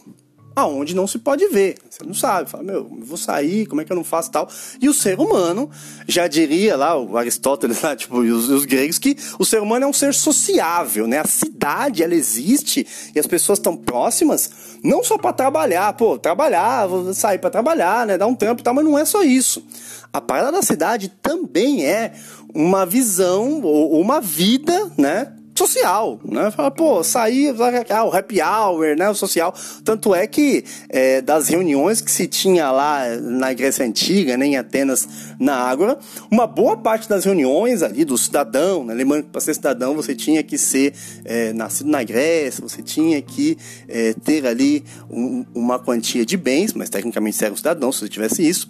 aonde 0.57 0.95
não 0.95 1.05
se 1.05 1.19
pode 1.19 1.47
ver. 1.49 1.77
Você 1.87 2.03
não 2.03 2.15
sabe, 2.15 2.49
fala, 2.49 2.63
meu, 2.63 2.89
vou 3.01 3.15
sair, 3.15 3.67
como 3.67 3.79
é 3.79 3.85
que 3.85 3.91
eu 3.91 3.95
não 3.95 4.03
faço 4.03 4.31
tal? 4.31 4.49
E 4.81 4.89
o 4.89 4.93
ser 4.93 5.19
humano, 5.19 5.69
já 6.07 6.27
diria 6.27 6.75
lá 6.75 6.99
o 6.99 7.15
Aristóteles, 7.15 7.79
lá, 7.83 7.95
tipo, 7.95 8.23
e 8.23 8.31
os, 8.31 8.49
os 8.49 8.65
gregos, 8.65 8.97
que 8.97 9.15
o 9.37 9.45
ser 9.45 9.61
humano 9.61 9.85
é 9.85 9.87
um 9.87 9.93
ser 9.93 10.15
sociável, 10.15 11.05
né? 11.05 11.19
A 11.19 11.27
cidade, 11.27 12.01
ela 12.01 12.15
existe 12.15 12.87
e 13.13 13.19
as 13.19 13.27
pessoas 13.27 13.59
estão 13.59 13.77
próximas, 13.77 14.49
não 14.83 15.03
só 15.03 15.15
para 15.15 15.31
trabalhar, 15.31 15.93
pô, 15.93 16.17
trabalhar, 16.17 16.87
vou 16.87 17.13
sair 17.13 17.37
para 17.37 17.51
trabalhar, 17.51 18.07
né? 18.07 18.17
Dar 18.17 18.25
um 18.25 18.33
tempo 18.33 18.59
e 18.59 18.63
tal, 18.63 18.73
mas 18.73 18.83
não 18.83 18.97
é 18.97 19.05
só 19.05 19.21
isso. 19.21 19.63
A 20.11 20.19
parada 20.19 20.53
da 20.53 20.63
cidade 20.63 21.13
também 21.21 21.85
é 21.85 22.13
uma 22.51 22.83
visão 22.83 23.61
ou 23.61 24.01
uma 24.01 24.19
vida, 24.19 24.91
né? 24.97 25.36
Social, 25.57 26.19
né? 26.23 26.51
Fala, 26.51 26.69
pô, 26.71 27.03
sair, 27.03 27.53
ah, 27.89 28.03
o 28.03 28.15
happy 28.15 28.41
hour, 28.41 28.95
né? 28.95 29.09
O 29.09 29.15
social. 29.15 29.53
Tanto 29.83 30.13
é 30.13 30.27
que 30.27 30.63
é, 30.89 31.21
das 31.21 31.47
reuniões 31.47 32.01
que 32.01 32.11
se 32.11 32.27
tinha 32.27 32.71
lá 32.71 33.03
na 33.21 33.53
Grécia 33.53 33.85
Antiga, 33.85 34.37
né, 34.37 34.45
em 34.45 34.57
Atenas, 34.57 35.07
na 35.39 35.55
Ágora, 35.55 35.97
uma 36.31 36.45
boa 36.45 36.77
parte 36.77 37.09
das 37.09 37.25
reuniões 37.25 37.81
ali 37.81 38.05
do 38.05 38.17
cidadão, 38.17 38.83
né? 38.83 38.93
Lembrando 38.93 39.23
que 39.23 39.29
para 39.29 39.41
ser 39.41 39.53
cidadão 39.53 39.95
você 39.95 40.15
tinha 40.15 40.43
que 40.43 40.57
ser 40.57 40.93
é, 41.25 41.53
nascido 41.53 41.89
na 41.89 42.03
Grécia, 42.03 42.61
você 42.61 42.81
tinha 42.81 43.21
que 43.21 43.57
é, 43.87 44.13
ter 44.13 44.45
ali 44.45 44.83
um, 45.09 45.45
uma 45.53 45.79
quantia 45.79 46.25
de 46.25 46.37
bens, 46.37 46.73
mas 46.73 46.89
tecnicamente 46.89 47.35
você 47.37 47.45
era 47.45 47.53
um 47.53 47.57
cidadão 47.57 47.91
se 47.91 47.99
você 47.99 48.09
tivesse 48.09 48.47
isso. 48.47 48.69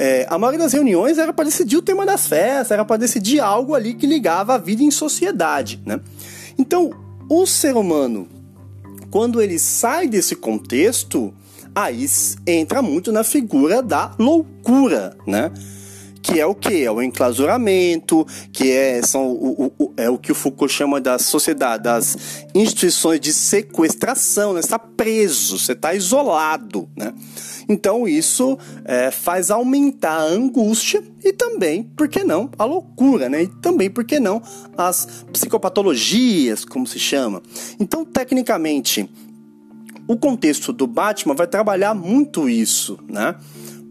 É, 0.00 0.26
a 0.30 0.38
maioria 0.38 0.60
das 0.60 0.72
reuniões 0.72 1.18
era 1.18 1.30
para 1.30 1.44
decidir 1.44 1.76
o 1.76 1.82
tema 1.82 2.06
das 2.06 2.26
festas, 2.26 2.70
era 2.70 2.86
para 2.86 2.96
decidir 2.96 3.38
algo 3.38 3.74
ali 3.74 3.92
que 3.92 4.06
ligava 4.06 4.54
a 4.54 4.58
vida 4.58 4.82
em 4.82 4.90
sociedade, 4.90 5.78
né? 5.84 6.00
Então, 6.60 6.90
o 7.26 7.46
ser 7.46 7.74
humano, 7.74 8.28
quando 9.10 9.40
ele 9.40 9.58
sai 9.58 10.06
desse 10.06 10.36
contexto, 10.36 11.32
aí 11.74 12.06
entra 12.46 12.82
muito 12.82 13.10
na 13.10 13.24
figura 13.24 13.82
da 13.82 14.14
loucura, 14.18 15.16
né? 15.26 15.50
Que 16.22 16.38
é 16.38 16.46
o 16.46 16.54
que? 16.54 16.84
É 16.84 16.90
o 16.90 17.02
enclausuramento, 17.02 18.26
que 18.52 18.70
é, 18.70 19.02
são 19.02 19.30
o, 19.30 19.72
o, 19.78 19.92
é 19.96 20.08
o 20.10 20.18
que 20.18 20.32
o 20.32 20.34
Foucault 20.34 20.72
chama 20.72 21.00
da 21.00 21.18
sociedade, 21.18 21.84
das 21.84 22.46
instituições 22.54 23.20
de 23.20 23.32
sequestração, 23.32 24.52
né? 24.52 24.60
Você 24.60 24.66
está 24.66 24.78
preso, 24.78 25.58
você 25.58 25.72
está 25.72 25.94
isolado, 25.94 26.88
né? 26.96 27.12
Então 27.68 28.06
isso 28.06 28.58
é, 28.84 29.10
faz 29.10 29.50
aumentar 29.50 30.18
a 30.18 30.24
angústia 30.24 31.02
e 31.24 31.32
também, 31.32 31.84
por 31.84 32.08
que 32.08 32.24
não, 32.24 32.50
a 32.58 32.64
loucura, 32.64 33.28
né? 33.28 33.44
E 33.44 33.46
também, 33.46 33.88
por 33.88 34.04
que 34.04 34.18
não, 34.18 34.42
as 34.76 35.24
psicopatologias, 35.32 36.64
como 36.64 36.86
se 36.86 36.98
chama. 36.98 37.42
Então, 37.78 38.04
tecnicamente, 38.04 39.08
o 40.08 40.16
contexto 40.16 40.72
do 40.72 40.86
Batman 40.86 41.34
vai 41.34 41.46
trabalhar 41.46 41.94
muito 41.94 42.48
isso, 42.48 42.98
né? 43.08 43.36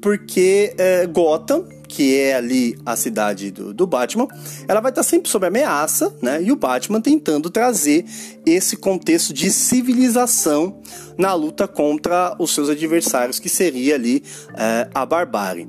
Porque 0.01 0.74
é, 0.77 1.05
Gotham 1.07 1.78
que 1.89 2.15
é 2.15 2.36
ali 2.36 2.77
a 2.86 2.96
cidade 2.96 3.50
do, 3.50 3.74
do 3.74 3.88
Batman, 3.88 4.27
ela 4.67 4.79
vai 4.79 4.91
estar 4.91 5.01
sempre 5.01 5.29
sob 5.29 5.48
ameaça, 5.48 6.15
né? 6.22 6.41
E 6.41 6.51
o 6.51 6.55
Batman 6.55 7.01
tentando 7.01 7.50
trazer 7.50 8.05
esse 8.46 8.77
contexto 8.77 9.34
de 9.34 9.50
civilização 9.50 10.79
na 11.17 11.34
luta 11.34 11.67
contra 11.67 12.36
os 12.38 12.53
seus 12.53 12.69
adversários, 12.69 13.39
que 13.39 13.50
seria 13.50 13.96
ali 13.96 14.24
é, 14.55 14.88
a 14.93 15.03
barbárie. 15.03 15.67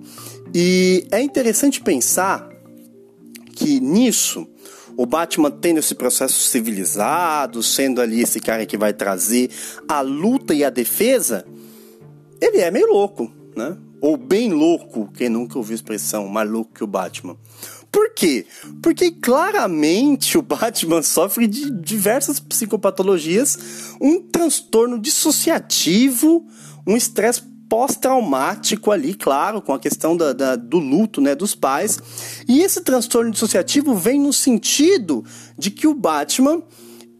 E 0.54 1.06
é 1.10 1.22
interessante 1.22 1.80
pensar 1.80 2.48
que 3.56 3.80
nisso 3.80 4.46
o 4.96 5.06
Batman 5.06 5.50
tendo 5.50 5.78
esse 5.78 5.94
processo 5.94 6.38
civilizado, 6.38 7.62
sendo 7.62 8.02
ali 8.02 8.20
esse 8.20 8.40
cara 8.40 8.66
que 8.66 8.76
vai 8.76 8.92
trazer 8.92 9.50
a 9.88 10.02
luta 10.02 10.52
e 10.52 10.62
a 10.62 10.68
defesa, 10.68 11.46
ele 12.38 12.58
é 12.58 12.70
meio 12.70 12.88
louco, 12.88 13.32
né? 13.56 13.78
Ou 14.00 14.16
bem 14.16 14.52
louco, 14.52 15.10
quem 15.14 15.28
nunca 15.28 15.58
ouviu 15.58 15.74
a 15.74 15.76
expressão 15.76 16.28
maluco 16.28 16.72
que 16.74 16.84
o 16.84 16.86
Batman. 16.86 17.36
Por 17.90 18.14
quê? 18.14 18.46
Porque 18.82 19.10
claramente 19.10 20.38
o 20.38 20.42
Batman 20.42 21.02
sofre 21.02 21.46
de 21.46 21.70
diversas 21.70 22.38
psicopatologias, 22.38 23.58
um 24.00 24.20
transtorno 24.20 24.98
dissociativo, 24.98 26.46
um 26.86 26.96
estresse 26.96 27.42
pós-traumático 27.68 28.90
ali, 28.90 29.14
claro, 29.14 29.62
com 29.62 29.72
a 29.72 29.78
questão 29.78 30.16
da, 30.16 30.32
da, 30.32 30.56
do 30.56 30.78
luto 30.78 31.20
né, 31.20 31.34
dos 31.34 31.54
pais. 31.54 31.98
E 32.48 32.62
esse 32.62 32.80
transtorno 32.80 33.30
dissociativo 33.30 33.94
vem 33.94 34.20
no 34.20 34.32
sentido 34.32 35.24
de 35.56 35.70
que 35.70 35.86
o 35.86 35.94
Batman 35.94 36.62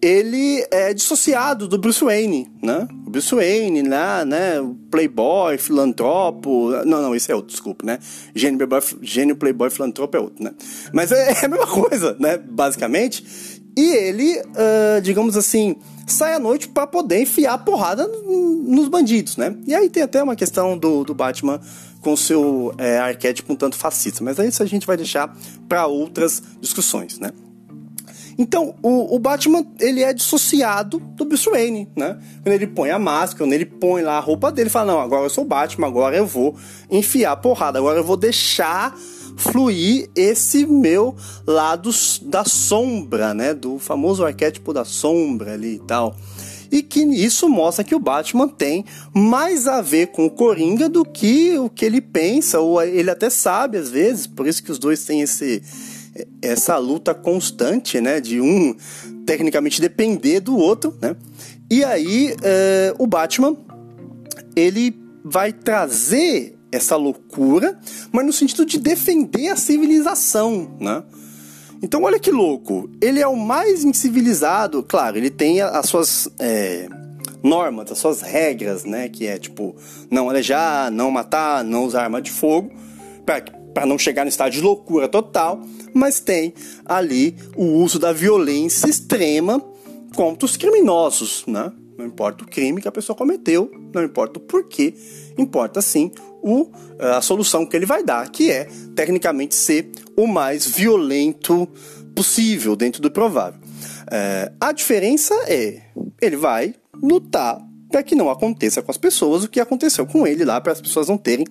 ele 0.02 0.66
é 0.70 0.94
dissociado 0.94 1.68
do 1.68 1.76
Bruce 1.76 2.02
Wayne, 2.02 2.50
né? 2.62 2.88
O 3.06 3.10
Bruce 3.10 3.34
Wayne 3.34 3.82
né? 3.82 4.60
O 4.60 4.74
playboy, 4.90 5.58
filantropo... 5.58 6.70
Não, 6.86 7.02
não, 7.02 7.14
esse 7.14 7.30
é 7.30 7.34
outro, 7.34 7.50
desculpa, 7.50 7.84
né? 7.84 7.98
Gênio, 8.34 8.56
playboy, 8.58 8.80
gênio 9.02 9.36
playboy, 9.36 9.70
filantropo 9.70 10.16
é 10.16 10.20
outro, 10.20 10.42
né? 10.42 10.52
Mas 10.92 11.12
é, 11.12 11.32
é 11.42 11.44
a 11.44 11.48
mesma 11.48 11.66
coisa, 11.66 12.16
né? 12.18 12.38
Basicamente. 12.38 13.60
E 13.76 13.94
ele, 13.94 14.40
uh, 14.40 15.00
digamos 15.02 15.36
assim, 15.36 15.76
sai 16.06 16.34
à 16.34 16.38
noite 16.38 16.68
para 16.68 16.86
poder 16.86 17.22
enfiar 17.22 17.54
a 17.54 17.58
porrada 17.58 18.06
nos 18.06 18.88
bandidos, 18.88 19.36
né? 19.36 19.54
E 19.66 19.74
aí 19.74 19.88
tem 19.88 20.02
até 20.02 20.22
uma 20.22 20.34
questão 20.34 20.76
do, 20.76 21.04
do 21.04 21.14
Batman 21.14 21.60
com 22.00 22.16
seu 22.16 22.74
é, 22.78 22.98
arquétipo 22.98 23.52
um 23.52 23.56
tanto 23.56 23.76
fascista, 23.76 24.24
mas 24.24 24.40
aí 24.40 24.48
isso 24.48 24.62
a 24.62 24.66
gente 24.66 24.86
vai 24.86 24.96
deixar 24.96 25.36
para 25.68 25.86
outras 25.86 26.42
discussões, 26.60 27.18
né? 27.18 27.30
Então, 28.40 28.74
o, 28.82 29.16
o, 29.16 29.18
Batman, 29.18 29.66
ele 29.78 30.02
é 30.02 30.14
dissociado 30.14 30.98
do 30.98 31.26
Bruce 31.26 31.44
Wayne, 31.50 31.86
né? 31.94 32.18
Quando 32.42 32.54
ele 32.54 32.66
põe 32.66 32.90
a 32.90 32.98
máscara, 32.98 33.44
quando 33.44 33.52
ele 33.52 33.66
põe 33.66 34.00
lá 34.00 34.16
a 34.16 34.20
roupa 34.20 34.50
dele, 34.50 34.62
ele 34.62 34.70
fala, 34.70 34.94
não, 34.94 35.00
agora 35.02 35.26
eu 35.26 35.28
sou 35.28 35.44
o 35.44 35.46
Batman, 35.46 35.86
agora 35.86 36.16
eu 36.16 36.26
vou 36.26 36.56
enfiar 36.90 37.32
a 37.32 37.36
porrada, 37.36 37.78
agora 37.78 37.98
eu 37.98 38.04
vou 38.04 38.16
deixar 38.16 38.96
fluir 39.36 40.08
esse 40.16 40.64
meu 40.64 41.14
lado 41.46 41.90
da 42.22 42.42
sombra, 42.42 43.34
né? 43.34 43.52
Do 43.52 43.78
famoso 43.78 44.24
arquétipo 44.24 44.72
da 44.72 44.86
sombra 44.86 45.52
ali 45.52 45.74
e 45.74 45.80
tal. 45.80 46.16
E 46.70 46.82
que 46.82 47.00
isso 47.00 47.48
mostra 47.48 47.84
que 47.84 47.94
o 47.94 47.98
Batman 47.98 48.48
tem 48.48 48.84
mais 49.14 49.66
a 49.66 49.80
ver 49.80 50.08
com 50.08 50.26
o 50.26 50.30
Coringa 50.30 50.88
do 50.88 51.04
que 51.04 51.58
o 51.58 51.68
que 51.68 51.84
ele 51.84 52.00
pensa, 52.00 52.60
ou 52.60 52.82
ele 52.82 53.10
até 53.10 53.28
sabe 53.28 53.76
às 53.78 53.90
vezes, 53.90 54.26
por 54.26 54.46
isso 54.46 54.62
que 54.62 54.70
os 54.70 54.78
dois 54.78 55.04
têm 55.04 55.22
esse 55.22 55.62
essa 56.42 56.76
luta 56.76 57.14
constante, 57.14 58.00
né, 58.00 58.20
de 58.20 58.40
um 58.40 58.74
tecnicamente 59.24 59.80
depender 59.80 60.40
do 60.40 60.56
outro, 60.56 60.96
né? 61.00 61.14
E 61.70 61.84
aí 61.84 62.34
é, 62.42 62.92
o 62.98 63.06
Batman 63.06 63.56
ele 64.56 64.98
vai 65.24 65.52
trazer 65.52 66.58
essa 66.72 66.96
loucura, 66.96 67.78
mas 68.12 68.26
no 68.26 68.32
sentido 68.32 68.64
de 68.64 68.78
defender 68.78 69.48
a 69.48 69.56
civilização, 69.56 70.76
né? 70.80 71.02
Então 71.82 72.02
olha 72.02 72.18
que 72.18 72.30
louco, 72.30 72.90
ele 73.00 73.20
é 73.20 73.26
o 73.26 73.36
mais 73.36 73.84
incivilizado, 73.84 74.82
claro, 74.82 75.16
ele 75.16 75.30
tem 75.30 75.60
as 75.60 75.86
suas 75.86 76.28
é, 76.38 76.88
normas, 77.42 77.90
as 77.90 77.98
suas 77.98 78.20
regras, 78.20 78.84
né? 78.84 79.08
Que 79.08 79.26
é 79.26 79.38
tipo 79.38 79.74
não 80.10 80.28
alejar, 80.28 80.90
não 80.90 81.10
matar, 81.10 81.64
não 81.64 81.84
usar 81.84 82.04
arma 82.04 82.20
de 82.20 82.30
fogo, 82.30 82.70
para 83.72 83.86
não 83.86 83.98
chegar 83.98 84.24
no 84.24 84.28
estado 84.28 84.52
de 84.52 84.60
loucura 84.60 85.08
total 85.08 85.62
mas 85.92 86.20
tem 86.20 86.54
ali 86.84 87.36
o 87.56 87.64
uso 87.64 87.98
da 87.98 88.12
violência 88.12 88.88
extrema 88.88 89.62
contra 90.14 90.44
os 90.44 90.56
criminosos, 90.56 91.44
né? 91.46 91.72
Não 92.00 92.06
importa 92.06 92.44
o 92.44 92.46
crime 92.46 92.80
que 92.80 92.88
a 92.88 92.92
pessoa 92.92 93.14
cometeu, 93.14 93.70
não 93.94 94.02
importa 94.02 94.38
o 94.38 94.42
porquê, 94.42 94.94
importa 95.36 95.82
sim 95.82 96.10
o, 96.42 96.70
a 96.98 97.20
solução 97.20 97.66
que 97.66 97.76
ele 97.76 97.84
vai 97.84 98.02
dar, 98.02 98.26
que 98.30 98.50
é, 98.50 98.66
tecnicamente, 98.96 99.54
ser 99.54 99.90
o 100.16 100.26
mais 100.26 100.66
violento 100.66 101.68
possível 102.14 102.74
dentro 102.74 103.02
do 103.02 103.10
provável. 103.10 103.60
É, 104.10 104.50
a 104.58 104.72
diferença 104.72 105.34
é, 105.46 105.82
ele 106.22 106.36
vai 106.36 106.74
lutar 107.02 107.60
para 107.90 108.02
que 108.02 108.14
não 108.14 108.30
aconteça 108.30 108.80
com 108.80 108.90
as 108.90 108.96
pessoas 108.96 109.44
o 109.44 109.48
que 109.48 109.60
aconteceu 109.60 110.06
com 110.06 110.26
ele 110.26 110.42
lá, 110.42 110.58
para 110.58 110.72
as 110.72 110.80
pessoas 110.80 111.06
não 111.06 111.18
terem 111.18 111.44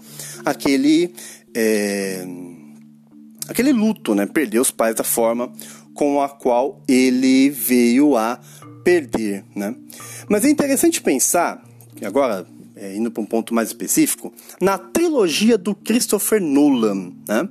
aquele. 0.43 1.13
É, 1.55 2.25
aquele 3.47 3.71
luto, 3.71 4.15
né? 4.15 4.25
Perder 4.25 4.59
os 4.59 4.71
pais 4.71 4.95
da 4.95 5.03
forma 5.03 5.51
com 5.93 6.21
a 6.21 6.29
qual 6.29 6.81
ele 6.87 7.49
veio 7.49 8.15
a 8.15 8.39
perder, 8.83 9.45
né? 9.55 9.75
Mas 10.27 10.45
é 10.45 10.49
interessante 10.49 11.01
pensar, 11.01 11.63
agora 12.03 12.45
é, 12.75 12.95
indo 12.95 13.11
para 13.11 13.21
um 13.21 13.25
ponto 13.25 13.53
mais 13.53 13.69
específico, 13.69 14.33
na 14.61 14.77
trilogia 14.77 15.57
do 15.57 15.75
Christopher 15.75 16.41
Nolan, 16.41 17.11
né? 17.27 17.49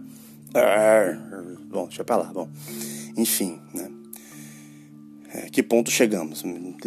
Bom, 1.70 1.86
deixa 1.86 2.02
pra 2.02 2.16
lá, 2.16 2.32
bom. 2.32 2.48
Enfim, 3.16 3.60
né? 3.74 3.90
É, 5.34 5.50
que 5.50 5.62
ponto 5.62 5.90
chegamos? 5.90 6.42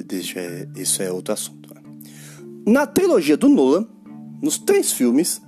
Deixa, 0.06 0.40
isso 0.76 1.04
é 1.04 1.12
outro 1.12 1.34
assunto. 1.34 1.74
Né? 1.74 1.82
Na 2.66 2.88
trilogia 2.88 3.38
do 3.38 3.48
Nolan, 3.48 3.88
nos 4.42 4.58
três 4.58 4.92
filmes, 4.92 5.40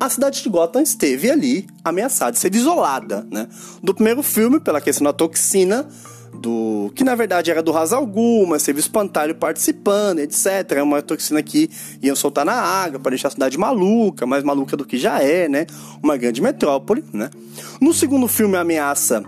a 0.00 0.10
cidade 0.10 0.42
de 0.42 0.48
Gotham 0.48 0.82
esteve 0.82 1.30
ali 1.30 1.66
ameaçada 1.84 2.32
de 2.32 2.40
ser 2.40 2.52
isolada, 2.52 3.24
né? 3.30 3.46
Do 3.80 3.94
primeiro 3.94 4.20
filme, 4.20 4.58
pela 4.58 4.80
questão 4.80 5.04
da 5.04 5.12
toxina, 5.12 5.88
do 6.32 6.90
que 6.94 7.04
na 7.04 7.14
verdade 7.14 7.50
era 7.50 7.62
do 7.62 7.76
Hazal 7.76 8.08
mas 8.48 8.62
teve 8.62 8.78
o 8.78 8.80
espantalho 8.80 9.34
participando, 9.34 10.20
etc. 10.20 10.72
É 10.76 10.82
uma 10.82 11.02
toxina 11.02 11.42
que 11.42 11.70
iam 12.02 12.16
soltar 12.16 12.44
na 12.44 12.54
água 12.54 12.98
para 12.98 13.10
deixar 13.10 13.28
a 13.28 13.30
cidade 13.30 13.58
maluca, 13.58 14.26
mais 14.26 14.42
maluca 14.42 14.76
do 14.76 14.84
que 14.84 14.98
já 14.98 15.20
é, 15.22 15.48
né? 15.48 15.66
Uma 16.02 16.16
grande 16.16 16.40
metrópole, 16.40 17.04
né? 17.12 17.30
No 17.80 17.92
segundo 17.92 18.26
filme, 18.28 18.56
a 18.56 18.60
ameaça 18.60 19.22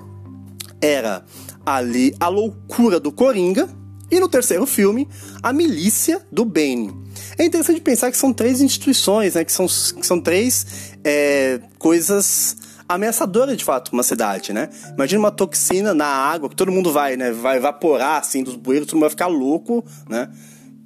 era 0.81 1.25
ali 1.65 2.15
a 2.19 2.29
loucura 2.29 2.99
do 2.99 3.13
Coringa. 3.13 3.69
E 4.11 4.21
no 4.21 4.29
terceiro 4.29 4.65
filme, 4.67 5.09
a 5.43 5.53
milícia 5.53 6.21
do 6.31 6.45
Bane. 6.45 6.95
É 7.39 7.45
interessante 7.45 7.81
pensar 7.81 8.11
que 8.11 8.17
são 8.17 8.33
três 8.33 8.61
instituições, 8.61 9.35
né? 9.35 9.45
Que 9.45 9.51
são, 9.51 9.67
que 9.67 10.07
são 10.07 10.21
três 10.21 10.95
é, 11.03 11.59
coisas 11.79 12.57
ameaçadora 12.89 13.57
de 13.57 13.65
fato 13.65 13.93
uma 13.93 14.03
cidade, 14.03 14.53
né? 14.53 14.69
Imagina 14.95 15.21
uma 15.21 15.31
toxina 15.31 15.95
na 15.95 16.07
água 16.07 16.49
que 16.49 16.57
todo 16.57 16.71
mundo 16.71 16.93
vai, 16.93 17.17
né? 17.17 17.33
Vai 17.33 17.57
evaporar 17.57 18.21
assim 18.21 18.43
dos 18.43 18.57
bueiros, 18.57 18.87
todo 18.87 18.97
mundo 18.97 19.03
vai 19.03 19.11
ficar 19.11 19.27
louco, 19.27 19.85
né? 20.09 20.31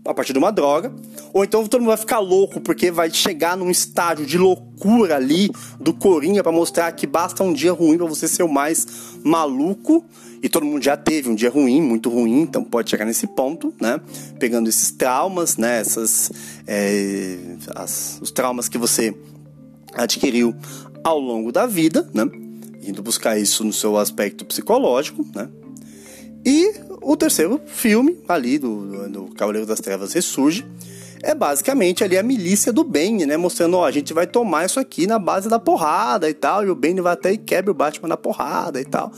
A 0.05 0.15
partir 0.15 0.33
de 0.33 0.39
uma 0.39 0.51
droga. 0.51 0.93
Ou 1.33 1.45
então 1.45 1.67
todo 1.67 1.81
mundo 1.81 1.89
vai 1.89 1.97
ficar 1.97 2.19
louco 2.21 2.61
porque 2.61 2.91
vai 2.91 3.11
chegar 3.11 3.57
num 3.57 3.71
estágio 3.71 4.25
de 4.25 4.39
loucura 4.39 5.17
ali 5.17 5.51
do 5.79 5.93
Coringa 5.93 6.43
para 6.43 6.53
mostrar 6.53 6.91
que 6.93 7.07
basta 7.07 7.43
um 7.43 7.53
dia 7.53 7.73
ruim 7.73 7.99
para 7.99 8.07
você 8.07 8.27
ser 8.27 8.43
o 8.43 8.49
mais 8.49 8.87
maluco. 9.23 10.05
E 10.41 10.49
todo 10.49 10.65
mundo 10.65 10.83
já 10.83 10.97
teve 10.97 11.29
um 11.29 11.35
dia 11.35 11.51
ruim, 11.51 11.83
muito 11.83 12.09
ruim, 12.09 12.43
então 12.43 12.63
pode 12.63 12.89
chegar 12.89 13.05
nesse 13.05 13.27
ponto, 13.27 13.75
né? 13.81 14.01
Pegando 14.39 14.69
esses 14.69 14.93
traumas, 14.93 15.57
né? 15.57 15.81
Essas, 15.81 16.31
é, 16.65 17.37
as, 17.75 18.21
os 18.23 18.31
traumas 18.31 18.69
que 18.69 18.79
você 18.79 19.13
adquiriu 19.95 20.55
ao 21.03 21.19
longo 21.19 21.53
da 21.53 21.67
vida, 21.67 22.09
né? 22.13 22.25
Indo 22.83 23.03
buscar 23.03 23.39
isso 23.39 23.65
no 23.65 23.73
seu 23.73 23.97
aspecto 23.97 24.45
psicológico, 24.45 25.27
né? 25.35 25.49
E 26.45 26.73
o 27.03 27.17
terceiro 27.17 27.61
filme, 27.67 28.19
ali 28.29 28.59
do, 28.59 29.09
do 29.09 29.25
Cavaleiro 29.35 29.67
das 29.67 29.81
Trevas 29.81 30.13
Ressurge, 30.13 30.65
é 31.23 31.35
basicamente 31.35 32.05
ali 32.05 32.17
a 32.17 32.23
milícia 32.23 32.73
do 32.73 32.85
Bane, 32.85 33.27
né? 33.27 33.37
Mostrando, 33.37 33.77
ó, 33.77 33.85
a 33.85 33.91
gente 33.91 34.13
vai 34.13 34.27
tomar 34.27 34.67
isso 34.67 34.79
aqui 34.79 35.07
na 35.07 35.19
base 35.19 35.49
da 35.49 35.59
porrada 35.59 36.29
e 36.29 36.35
tal, 36.35 36.65
e 36.65 36.71
o 36.71 36.75
Bane 36.75 37.01
vai 37.01 37.13
até 37.13 37.33
e 37.33 37.39
quebra 37.39 37.71
o 37.71 37.75
Batman 37.75 38.09
na 38.09 38.17
porrada 38.17 38.81
e 38.81 38.85
tal. 38.85 39.13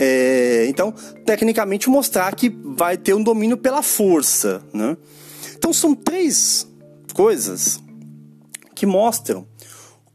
É, 0.00 0.66
então, 0.68 0.92
tecnicamente, 1.24 1.90
mostrar 1.90 2.34
que 2.34 2.48
vai 2.48 2.96
ter 2.96 3.14
um 3.14 3.22
domínio 3.22 3.56
pela 3.56 3.82
força, 3.82 4.62
né? 4.72 4.96
Então, 5.56 5.72
são 5.72 5.94
três 5.94 6.66
coisas 7.14 7.82
que 8.74 8.86
mostram 8.86 9.46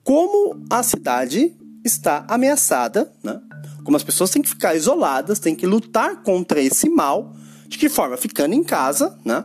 como 0.08 0.58
a 0.70 0.82
cidade 0.84 1.54
está 1.84 2.24
ameaçada, 2.30 3.12
né? 3.22 3.42
como 3.84 3.98
as 3.98 4.04
pessoas 4.04 4.30
têm 4.30 4.42
que 4.42 4.48
ficar 4.48 4.74
isoladas, 4.74 5.38
têm 5.38 5.54
que 5.54 5.68
lutar 5.68 6.24
contra 6.24 6.62
esse 6.62 6.88
mal, 6.90 7.36
de 7.68 7.78
que 7.78 7.90
forma? 7.90 8.16
Ficando 8.16 8.56
em 8.56 8.64
casa, 8.64 9.20
né? 9.26 9.44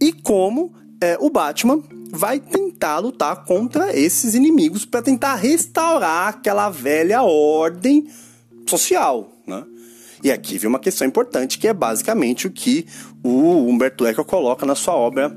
e 0.00 0.10
como 0.10 0.72
é, 0.98 1.18
o 1.20 1.28
Batman 1.28 1.82
vai 2.10 2.40
tentar 2.40 3.00
lutar 3.00 3.44
contra 3.44 3.94
esses 3.94 4.34
inimigos 4.34 4.86
para 4.86 5.02
tentar 5.02 5.34
restaurar 5.34 6.28
aquela 6.28 6.70
velha 6.70 7.20
ordem 7.20 8.08
social. 8.66 9.30
Né? 9.46 9.62
E 10.24 10.32
aqui 10.32 10.56
vem 10.56 10.70
uma 10.70 10.78
questão 10.78 11.06
importante 11.06 11.58
que 11.58 11.68
é 11.68 11.74
basicamente 11.74 12.46
o 12.46 12.50
que 12.50 12.86
o 13.22 13.68
Humberto 13.68 14.06
Eco 14.06 14.24
coloca 14.24 14.64
na 14.64 14.74
sua 14.74 14.94
obra 14.94 15.36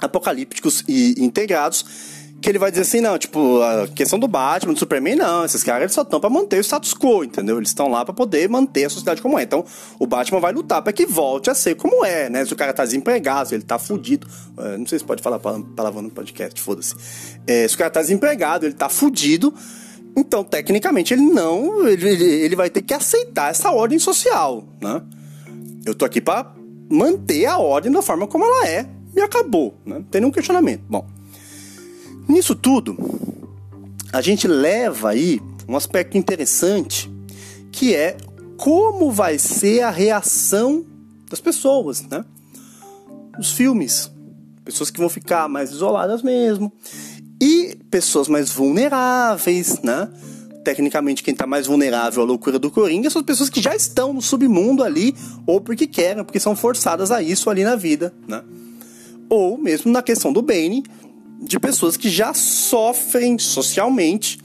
Apocalípticos 0.00 0.82
e 0.88 1.22
Integrados, 1.22 2.13
que 2.44 2.50
ele 2.50 2.58
vai 2.58 2.70
dizer 2.70 2.82
assim, 2.82 3.00
não, 3.00 3.16
tipo, 3.16 3.62
a 3.62 3.88
questão 3.88 4.18
do 4.18 4.28
Batman, 4.28 4.74
do 4.74 4.78
Superman, 4.78 5.16
não, 5.16 5.46
esses 5.46 5.62
caras 5.62 5.82
eles 5.82 5.94
só 5.94 6.02
estão 6.02 6.20
para 6.20 6.28
manter 6.28 6.58
o 6.58 6.60
status 6.60 6.92
quo, 6.92 7.24
entendeu? 7.24 7.56
Eles 7.56 7.70
estão 7.70 7.88
lá 7.88 8.04
para 8.04 8.12
poder 8.12 8.50
manter 8.50 8.84
a 8.84 8.90
sociedade 8.90 9.22
como 9.22 9.38
é. 9.38 9.42
Então, 9.42 9.64
o 9.98 10.06
Batman 10.06 10.40
vai 10.40 10.52
lutar 10.52 10.82
para 10.82 10.92
que 10.92 11.06
volte 11.06 11.48
a 11.48 11.54
ser 11.54 11.74
como 11.74 12.04
é, 12.04 12.28
né? 12.28 12.44
Se 12.44 12.52
o 12.52 12.56
cara 12.56 12.74
tá 12.74 12.84
desempregado, 12.84 13.48
se 13.48 13.54
ele 13.54 13.64
tá 13.64 13.78
fudido, 13.78 14.26
uh, 14.58 14.76
não 14.78 14.86
sei 14.86 14.98
se 14.98 15.04
pode 15.04 15.22
falar 15.22 15.38
palavra 15.38 16.02
no 16.02 16.10
podcast, 16.10 16.60
foda-se. 16.60 16.94
É, 17.46 17.66
se 17.66 17.74
o 17.74 17.78
cara 17.78 17.90
tá 17.90 18.02
desempregado, 18.02 18.66
ele 18.66 18.74
tá 18.74 18.90
fudido, 18.90 19.54
então, 20.14 20.44
tecnicamente, 20.44 21.14
ele 21.14 21.22
não, 21.22 21.88
ele, 21.88 22.10
ele 22.10 22.54
vai 22.54 22.68
ter 22.68 22.82
que 22.82 22.92
aceitar 22.92 23.52
essa 23.52 23.72
ordem 23.72 23.98
social, 23.98 24.68
né? 24.82 25.00
Eu 25.86 25.94
tô 25.94 26.04
aqui 26.04 26.20
para 26.20 26.52
manter 26.90 27.46
a 27.46 27.56
ordem 27.56 27.90
da 27.90 28.02
forma 28.02 28.26
como 28.26 28.44
ela 28.44 28.68
é 28.68 28.86
e 29.16 29.20
acabou, 29.22 29.74
né? 29.86 29.96
Não 29.96 30.02
tem 30.02 30.20
nenhum 30.20 30.30
questionamento. 30.30 30.82
Bom, 30.86 31.06
Nisso 32.28 32.54
tudo, 32.54 32.96
a 34.12 34.20
gente 34.20 34.46
leva 34.48 35.10
aí 35.10 35.40
um 35.68 35.76
aspecto 35.76 36.16
interessante 36.16 37.10
que 37.70 37.94
é 37.94 38.16
como 38.56 39.10
vai 39.10 39.38
ser 39.38 39.82
a 39.82 39.90
reação 39.90 40.84
das 41.28 41.40
pessoas, 41.40 42.02
né? 42.02 42.24
Os 43.38 43.52
filmes, 43.52 44.10
pessoas 44.64 44.90
que 44.90 45.00
vão 45.00 45.08
ficar 45.08 45.48
mais 45.48 45.72
isoladas 45.72 46.22
mesmo 46.22 46.72
e 47.42 47.76
pessoas 47.90 48.28
mais 48.28 48.50
vulneráveis, 48.50 49.80
né? 49.82 50.08
Tecnicamente, 50.64 51.22
quem 51.22 51.32
está 51.32 51.46
mais 51.46 51.66
vulnerável 51.66 52.22
à 52.22 52.26
loucura 52.26 52.58
do 52.58 52.70
Coringa 52.70 53.10
são 53.10 53.20
as 53.20 53.26
pessoas 53.26 53.50
que 53.50 53.60
já 53.60 53.76
estão 53.76 54.14
no 54.14 54.22
submundo 54.22 54.82
ali, 54.82 55.14
ou 55.46 55.60
porque 55.60 55.86
querem, 55.86 56.24
porque 56.24 56.40
são 56.40 56.56
forçadas 56.56 57.10
a 57.10 57.20
isso 57.20 57.50
ali 57.50 57.64
na 57.64 57.76
vida, 57.76 58.14
né? 58.26 58.42
Ou 59.28 59.58
mesmo 59.58 59.92
na 59.92 60.02
questão 60.02 60.32
do 60.32 60.40
Bane, 60.40 60.84
de 61.40 61.58
pessoas 61.58 61.96
que 61.96 62.08
já 62.08 62.32
sofrem 62.32 63.38
socialmente 63.38 64.38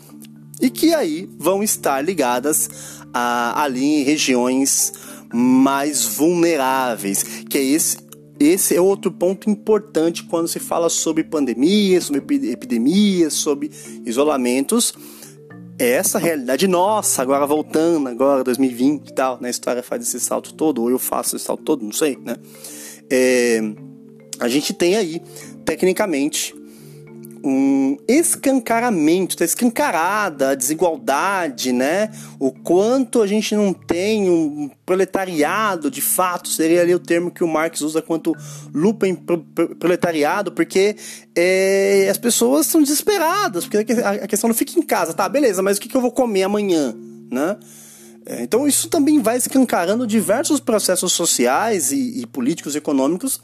e 0.61 0.69
que 0.69 0.93
aí 0.93 1.29
vão 1.37 1.63
estar 1.63 2.01
ligadas 2.01 2.69
a, 3.13 3.63
ali 3.63 3.83
em 3.83 4.03
regiões 4.03 4.93
mais 5.33 6.05
vulneráveis, 6.05 7.23
que 7.49 7.57
é 7.57 7.63
esse 7.63 8.09
esse 8.39 8.73
é 8.73 8.79
outro 8.79 9.11
ponto 9.11 9.49
importante 9.49 10.23
quando 10.23 10.47
se 10.47 10.59
fala 10.59 10.89
sobre 10.89 11.25
pandemias, 11.25 12.05
sobre 12.05 12.49
epidemias, 12.49 13.33
sobre 13.33 13.69
isolamentos. 14.05 14.93
É 15.77 15.89
essa 15.89 16.17
realidade 16.17 16.65
nossa, 16.65 17.21
agora 17.21 17.45
voltando, 17.45 18.07
agora 18.07 18.41
2020 18.43 19.09
e 19.09 19.13
tal, 19.13 19.39
né? 19.41 19.49
História 19.49 19.83
faz 19.83 20.03
esse 20.03 20.21
salto 20.21 20.53
todo, 20.53 20.81
ou 20.81 20.89
eu 20.89 20.97
faço 20.97 21.35
esse 21.35 21.43
salto 21.43 21.63
todo, 21.63 21.83
não 21.83 21.91
sei, 21.91 22.17
né? 22.23 22.37
É, 23.09 23.61
a 24.39 24.47
gente 24.47 24.73
tem 24.73 24.95
aí, 24.95 25.21
tecnicamente, 25.65 26.55
um 27.43 27.97
escancaramento, 28.07 29.35
está 29.35 29.45
escancarada 29.45 30.49
a 30.51 30.55
desigualdade, 30.55 31.71
né? 31.71 32.09
O 32.39 32.51
quanto 32.51 33.21
a 33.21 33.27
gente 33.27 33.55
não 33.55 33.73
tem 33.73 34.29
um 34.29 34.69
proletariado, 34.85 35.89
de 35.89 36.01
fato, 36.01 36.49
seria 36.49 36.81
ali 36.81 36.93
o 36.93 36.99
termo 36.99 37.31
que 37.31 37.43
o 37.43 37.47
Marx 37.47 37.81
usa 37.81 38.01
quanto 38.01 38.35
lupen 38.73 39.15
proletariado, 39.79 40.51
porque 40.51 40.95
é, 41.35 42.07
as 42.09 42.17
pessoas 42.17 42.65
são 42.65 42.81
desesperadas, 42.81 43.65
porque 43.65 43.93
a 44.01 44.27
questão 44.27 44.47
não 44.47 44.55
fica 44.55 44.77
em 44.79 44.83
casa, 44.83 45.13
tá, 45.13 45.27
beleza, 45.29 45.61
mas 45.61 45.77
o 45.77 45.81
que 45.81 45.95
eu 45.95 46.01
vou 46.01 46.11
comer 46.11 46.43
amanhã, 46.43 46.95
né? 47.31 47.57
É, 48.25 48.43
então 48.43 48.67
isso 48.67 48.89
também 48.89 49.21
vai 49.21 49.37
escancarando 49.37 50.05
diversos 50.05 50.59
processos 50.59 51.13
sociais 51.13 51.91
e, 51.91 52.21
e 52.21 52.27
políticos 52.27 52.75
e 52.75 52.77
econômicos 52.77 53.41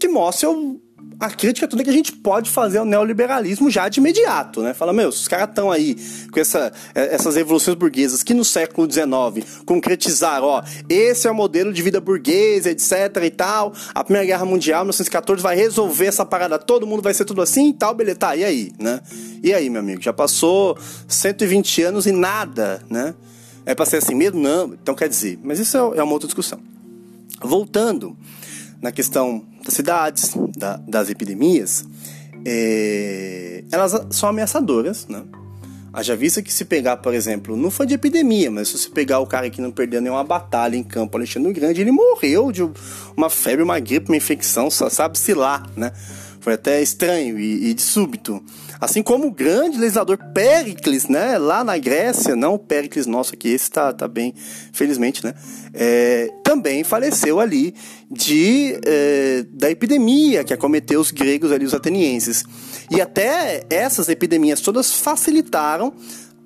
que 0.00 0.08
mostram 0.08 0.80
a 1.20 1.28
crítica 1.28 1.68
toda 1.68 1.84
que 1.84 1.90
a 1.90 1.92
gente 1.92 2.12
pode 2.12 2.48
fazer 2.48 2.78
ao 2.78 2.84
neoliberalismo 2.86 3.70
já 3.70 3.90
de 3.90 4.00
imediato, 4.00 4.62
né? 4.62 4.72
Fala, 4.72 4.90
meu, 4.90 5.10
os 5.10 5.28
caras 5.28 5.50
estão 5.50 5.70
aí 5.70 5.94
com 6.32 6.40
essa, 6.40 6.72
é, 6.94 7.14
essas 7.14 7.36
revoluções 7.36 7.76
burguesas 7.76 8.22
que 8.22 8.32
no 8.32 8.42
século 8.42 8.90
XIX 8.90 9.46
concretizaram, 9.66 10.46
ó, 10.46 10.62
esse 10.88 11.28
é 11.28 11.30
o 11.30 11.34
modelo 11.34 11.74
de 11.74 11.82
vida 11.82 12.00
burguesa, 12.00 12.70
etc 12.70 13.22
e 13.22 13.30
tal, 13.30 13.74
a 13.94 14.02
Primeira 14.02 14.26
Guerra 14.26 14.46
Mundial, 14.46 14.80
1914, 14.80 15.42
vai 15.42 15.54
resolver 15.54 16.06
essa 16.06 16.24
parada, 16.24 16.58
todo 16.58 16.86
mundo 16.86 17.02
vai 17.02 17.12
ser 17.12 17.26
tudo 17.26 17.42
assim 17.42 17.68
e 17.68 17.74
tal, 17.74 17.94
beleza, 17.94 18.18
tá, 18.18 18.34
e 18.34 18.42
aí, 18.42 18.72
né? 18.78 19.00
E 19.42 19.52
aí, 19.52 19.68
meu 19.68 19.80
amigo, 19.80 20.00
já 20.00 20.14
passou 20.14 20.78
120 21.06 21.82
anos 21.82 22.06
e 22.06 22.12
nada, 22.12 22.82
né? 22.88 23.14
É 23.66 23.74
pra 23.74 23.84
ser 23.84 23.98
assim 23.98 24.14
mesmo? 24.14 24.40
Não, 24.40 24.72
então 24.72 24.94
quer 24.94 25.08
dizer, 25.08 25.38
mas 25.42 25.58
isso 25.58 25.76
é, 25.76 25.98
é 25.98 26.02
uma 26.02 26.12
outra 26.14 26.26
discussão. 26.26 26.58
Voltando 27.42 28.16
na 28.80 28.90
questão 28.90 29.44
das 29.64 29.74
cidades, 29.74 30.32
da, 30.56 30.76
das 30.76 31.10
epidemias, 31.10 31.84
é, 32.44 33.64
elas 33.70 34.06
são 34.10 34.28
ameaçadoras, 34.28 35.06
né? 35.06 35.22
Haja 35.92 36.14
vista 36.14 36.40
que 36.40 36.52
se 36.52 36.64
pegar, 36.64 36.98
por 36.98 37.12
exemplo, 37.12 37.56
não 37.56 37.68
foi 37.68 37.84
de 37.84 37.94
epidemia, 37.94 38.48
mas 38.48 38.68
se 38.68 38.78
você 38.78 38.88
pegar 38.88 39.18
o 39.18 39.26
cara 39.26 39.50
que 39.50 39.60
não 39.60 39.72
perdeu 39.72 40.00
nenhuma 40.00 40.22
batalha 40.22 40.76
em 40.76 40.84
campo 40.84 41.16
Alexandre 41.16 41.52
Grande, 41.52 41.80
ele 41.80 41.90
morreu 41.90 42.52
de 42.52 42.62
uma 43.16 43.28
febre, 43.28 43.64
uma 43.64 43.80
gripe, 43.80 44.08
uma 44.08 44.16
infecção, 44.16 44.70
sabe-se 44.70 45.34
lá, 45.34 45.66
né? 45.76 45.92
Foi 46.38 46.54
até 46.54 46.80
estranho 46.80 47.38
e, 47.38 47.70
e 47.70 47.74
de 47.74 47.82
súbito. 47.82 48.42
Assim 48.80 49.02
como 49.02 49.26
o 49.26 49.30
grande 49.30 49.78
legislador 49.78 50.18
Péricles, 50.32 51.06
né? 51.06 51.36
Lá 51.36 51.62
na 51.62 51.76
Grécia, 51.76 52.34
não 52.34 52.54
o 52.54 52.58
Péricles 52.58 53.06
nosso 53.06 53.34
aqui, 53.34 53.48
esse 53.48 53.70
tá, 53.70 53.92
tá 53.92 54.08
bem, 54.08 54.34
felizmente, 54.72 55.22
né? 55.22 55.34
É, 55.74 56.28
também 56.42 56.82
faleceu 56.82 57.38
ali 57.38 57.74
de, 58.10 58.80
é, 58.86 59.44
da 59.50 59.70
epidemia 59.70 60.42
que 60.42 60.54
acometeu 60.54 60.98
os 60.98 61.10
gregos 61.10 61.52
ali, 61.52 61.66
os 61.66 61.74
atenienses. 61.74 62.42
E 62.90 63.00
até 63.00 63.64
essas 63.68 64.08
epidemias 64.08 64.60
todas 64.60 64.92
facilitaram 64.92 65.92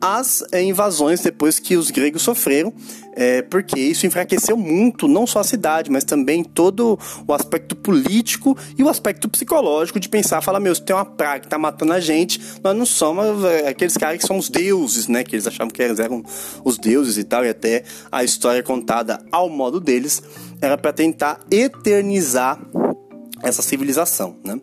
as 0.00 0.44
invasões 0.52 1.20
depois 1.20 1.58
que 1.58 1.76
os 1.76 1.90
gregos 1.90 2.22
sofreram, 2.22 2.72
é, 3.16 3.42
porque 3.42 3.78
isso 3.78 4.06
enfraqueceu 4.06 4.56
muito 4.56 5.06
não 5.06 5.26
só 5.26 5.40
a 5.40 5.44
cidade, 5.44 5.90
mas 5.90 6.04
também 6.04 6.42
todo 6.42 6.98
o 7.26 7.32
aspecto 7.32 7.76
político 7.76 8.56
e 8.76 8.82
o 8.82 8.88
aspecto 8.88 9.28
psicológico 9.28 10.00
de 10.00 10.08
pensar, 10.08 10.40
falar, 10.40 10.60
meu, 10.60 10.74
se 10.74 10.82
tem 10.82 10.94
uma 10.94 11.04
praga 11.04 11.40
que 11.40 11.48
tá 11.48 11.56
matando 11.56 11.92
a 11.92 12.00
gente, 12.00 12.40
nós 12.62 12.76
não 12.76 12.84
somos 12.84 13.44
é, 13.44 13.68
aqueles 13.68 13.96
caras 13.96 14.18
que 14.18 14.26
são 14.26 14.36
os 14.36 14.48
deuses, 14.48 15.08
né, 15.08 15.24
que 15.24 15.34
eles 15.34 15.46
achavam 15.46 15.70
que 15.70 15.82
eles 15.82 15.98
eram 15.98 16.22
os 16.64 16.76
deuses 16.76 17.16
e 17.16 17.24
tal, 17.24 17.44
e 17.44 17.48
até 17.48 17.84
a 18.10 18.24
história 18.24 18.62
contada 18.62 19.24
ao 19.30 19.48
modo 19.48 19.80
deles 19.80 20.22
era 20.60 20.76
para 20.76 20.92
tentar 20.92 21.40
eternizar 21.50 22.60
essa 23.42 23.62
civilização, 23.62 24.36
né? 24.44 24.58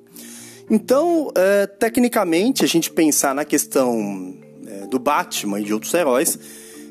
Então, 0.70 1.30
é, 1.36 1.68
tecnicamente, 1.68 2.64
a 2.64 2.68
gente 2.68 2.90
pensar 2.90 3.36
na 3.36 3.44
questão 3.44 4.34
do 4.90 5.00
Batman 5.00 5.60
e 5.60 5.64
de 5.64 5.74
outros 5.74 5.94
heróis, 5.94 6.38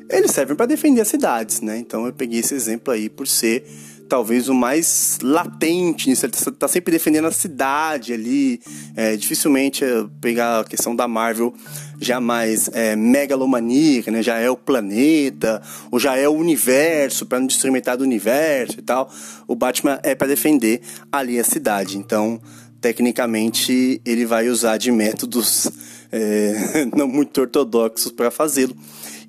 eles 0.09 0.31
servem 0.31 0.55
para 0.55 0.65
defender 0.65 1.01
as 1.01 1.07
cidades, 1.07 1.61
né? 1.61 1.77
Então 1.77 2.05
eu 2.05 2.13
peguei 2.13 2.39
esse 2.39 2.53
exemplo 2.53 2.93
aí 2.93 3.09
por 3.09 3.27
ser 3.27 3.65
talvez 4.11 4.49
o 4.49 4.53
mais 4.53 5.19
latente 5.23 6.09
nisso. 6.09 6.25
Ele 6.25 6.33
tá 6.59 6.67
sempre 6.67 6.91
defendendo 6.91 7.29
a 7.29 7.31
cidade 7.31 8.11
ali. 8.11 8.59
É, 8.93 9.15
dificilmente 9.15 9.85
pegar 10.19 10.59
a 10.59 10.63
questão 10.65 10.93
da 10.93 11.07
Marvel 11.07 11.53
já 11.97 12.19
mais 12.19 12.69
é, 12.73 12.93
megalomaníaca, 12.93 14.11
né? 14.11 14.21
Já 14.21 14.37
é 14.37 14.49
o 14.49 14.57
planeta, 14.57 15.61
ou 15.89 15.97
já 15.97 16.17
é 16.17 16.27
o 16.27 16.33
universo, 16.33 17.25
para 17.25 17.39
não 17.39 17.47
destruir 17.47 17.71
metade 17.71 17.99
do 17.99 18.03
universo 18.03 18.79
e 18.79 18.81
tal. 18.81 19.09
O 19.47 19.55
Batman 19.55 19.97
é 20.03 20.13
para 20.13 20.27
defender 20.27 20.81
ali 21.09 21.39
a 21.39 21.43
cidade. 21.45 21.97
Então, 21.97 22.41
tecnicamente, 22.81 24.01
ele 24.03 24.25
vai 24.25 24.49
usar 24.49 24.75
de 24.75 24.91
métodos 24.91 25.71
é, 26.11 26.87
não 26.95 27.07
muito 27.07 27.41
ortodoxos 27.41 28.11
para 28.11 28.29
fazê-lo. 28.29 28.75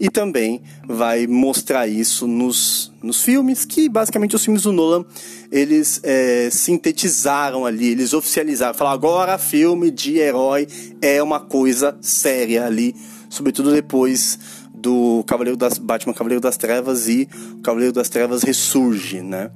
E 0.00 0.10
também 0.10 0.60
vai 0.86 1.26
mostrar 1.28 1.86
isso 1.86 2.26
nos, 2.26 2.92
nos 3.02 3.22
filmes, 3.22 3.64
que 3.64 3.88
basicamente 3.88 4.34
os 4.34 4.44
filmes 4.44 4.62
do 4.62 4.72
Nolan, 4.72 5.04
eles 5.50 6.00
é, 6.02 6.48
sintetizaram 6.50 7.64
ali, 7.64 7.88
eles 7.88 8.12
oficializaram, 8.12 8.74
falaram 8.74 8.94
agora 8.96 9.38
filme 9.38 9.90
de 9.90 10.18
herói 10.18 10.66
é 11.00 11.22
uma 11.22 11.38
coisa 11.38 11.96
séria 12.00 12.66
ali, 12.66 12.96
sobretudo 13.30 13.70
depois 13.70 14.38
do 14.74 15.22
Cavaleiro 15.24 15.56
das 15.56 15.78
Batman 15.78 16.12
Cavaleiro 16.12 16.40
das 16.40 16.56
Trevas 16.56 17.08
e 17.08 17.28
Cavaleiro 17.62 17.92
das 17.92 18.08
Trevas 18.08 18.42
ressurge, 18.42 19.22
né? 19.22 19.52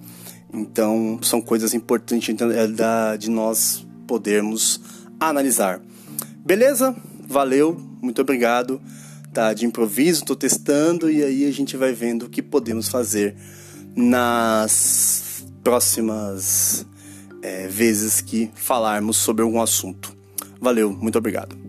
Então 0.55 1.19
são 1.23 1.41
coisas 1.41 1.75
importantes 1.75 2.35
é, 2.41 3.17
de 3.17 3.29
nós 3.29 3.85
podermos 4.07 4.81
analisar. 5.19 5.81
Beleza? 6.45 6.95
Valeu, 7.29 7.77
muito 8.01 8.21
obrigado. 8.21 8.81
Tá 9.33 9.53
de 9.53 9.67
improviso, 9.67 10.25
tô 10.25 10.35
testando 10.35 11.11
e 11.11 11.23
aí 11.23 11.47
a 11.47 11.53
gente 11.53 11.77
vai 11.77 11.93
vendo 11.93 12.25
o 12.25 12.29
que 12.29 12.41
podemos 12.41 12.89
fazer 12.89 13.37
nas 13.95 15.45
próximas 15.63 16.87
é, 17.43 17.67
vezes 17.67 18.21
que 18.21 18.51
falarmos 18.55 19.17
sobre 19.17 19.43
algum 19.43 19.61
assunto. 19.61 20.17
Valeu, 20.61 20.91
muito 20.91 21.19
obrigado. 21.19 21.66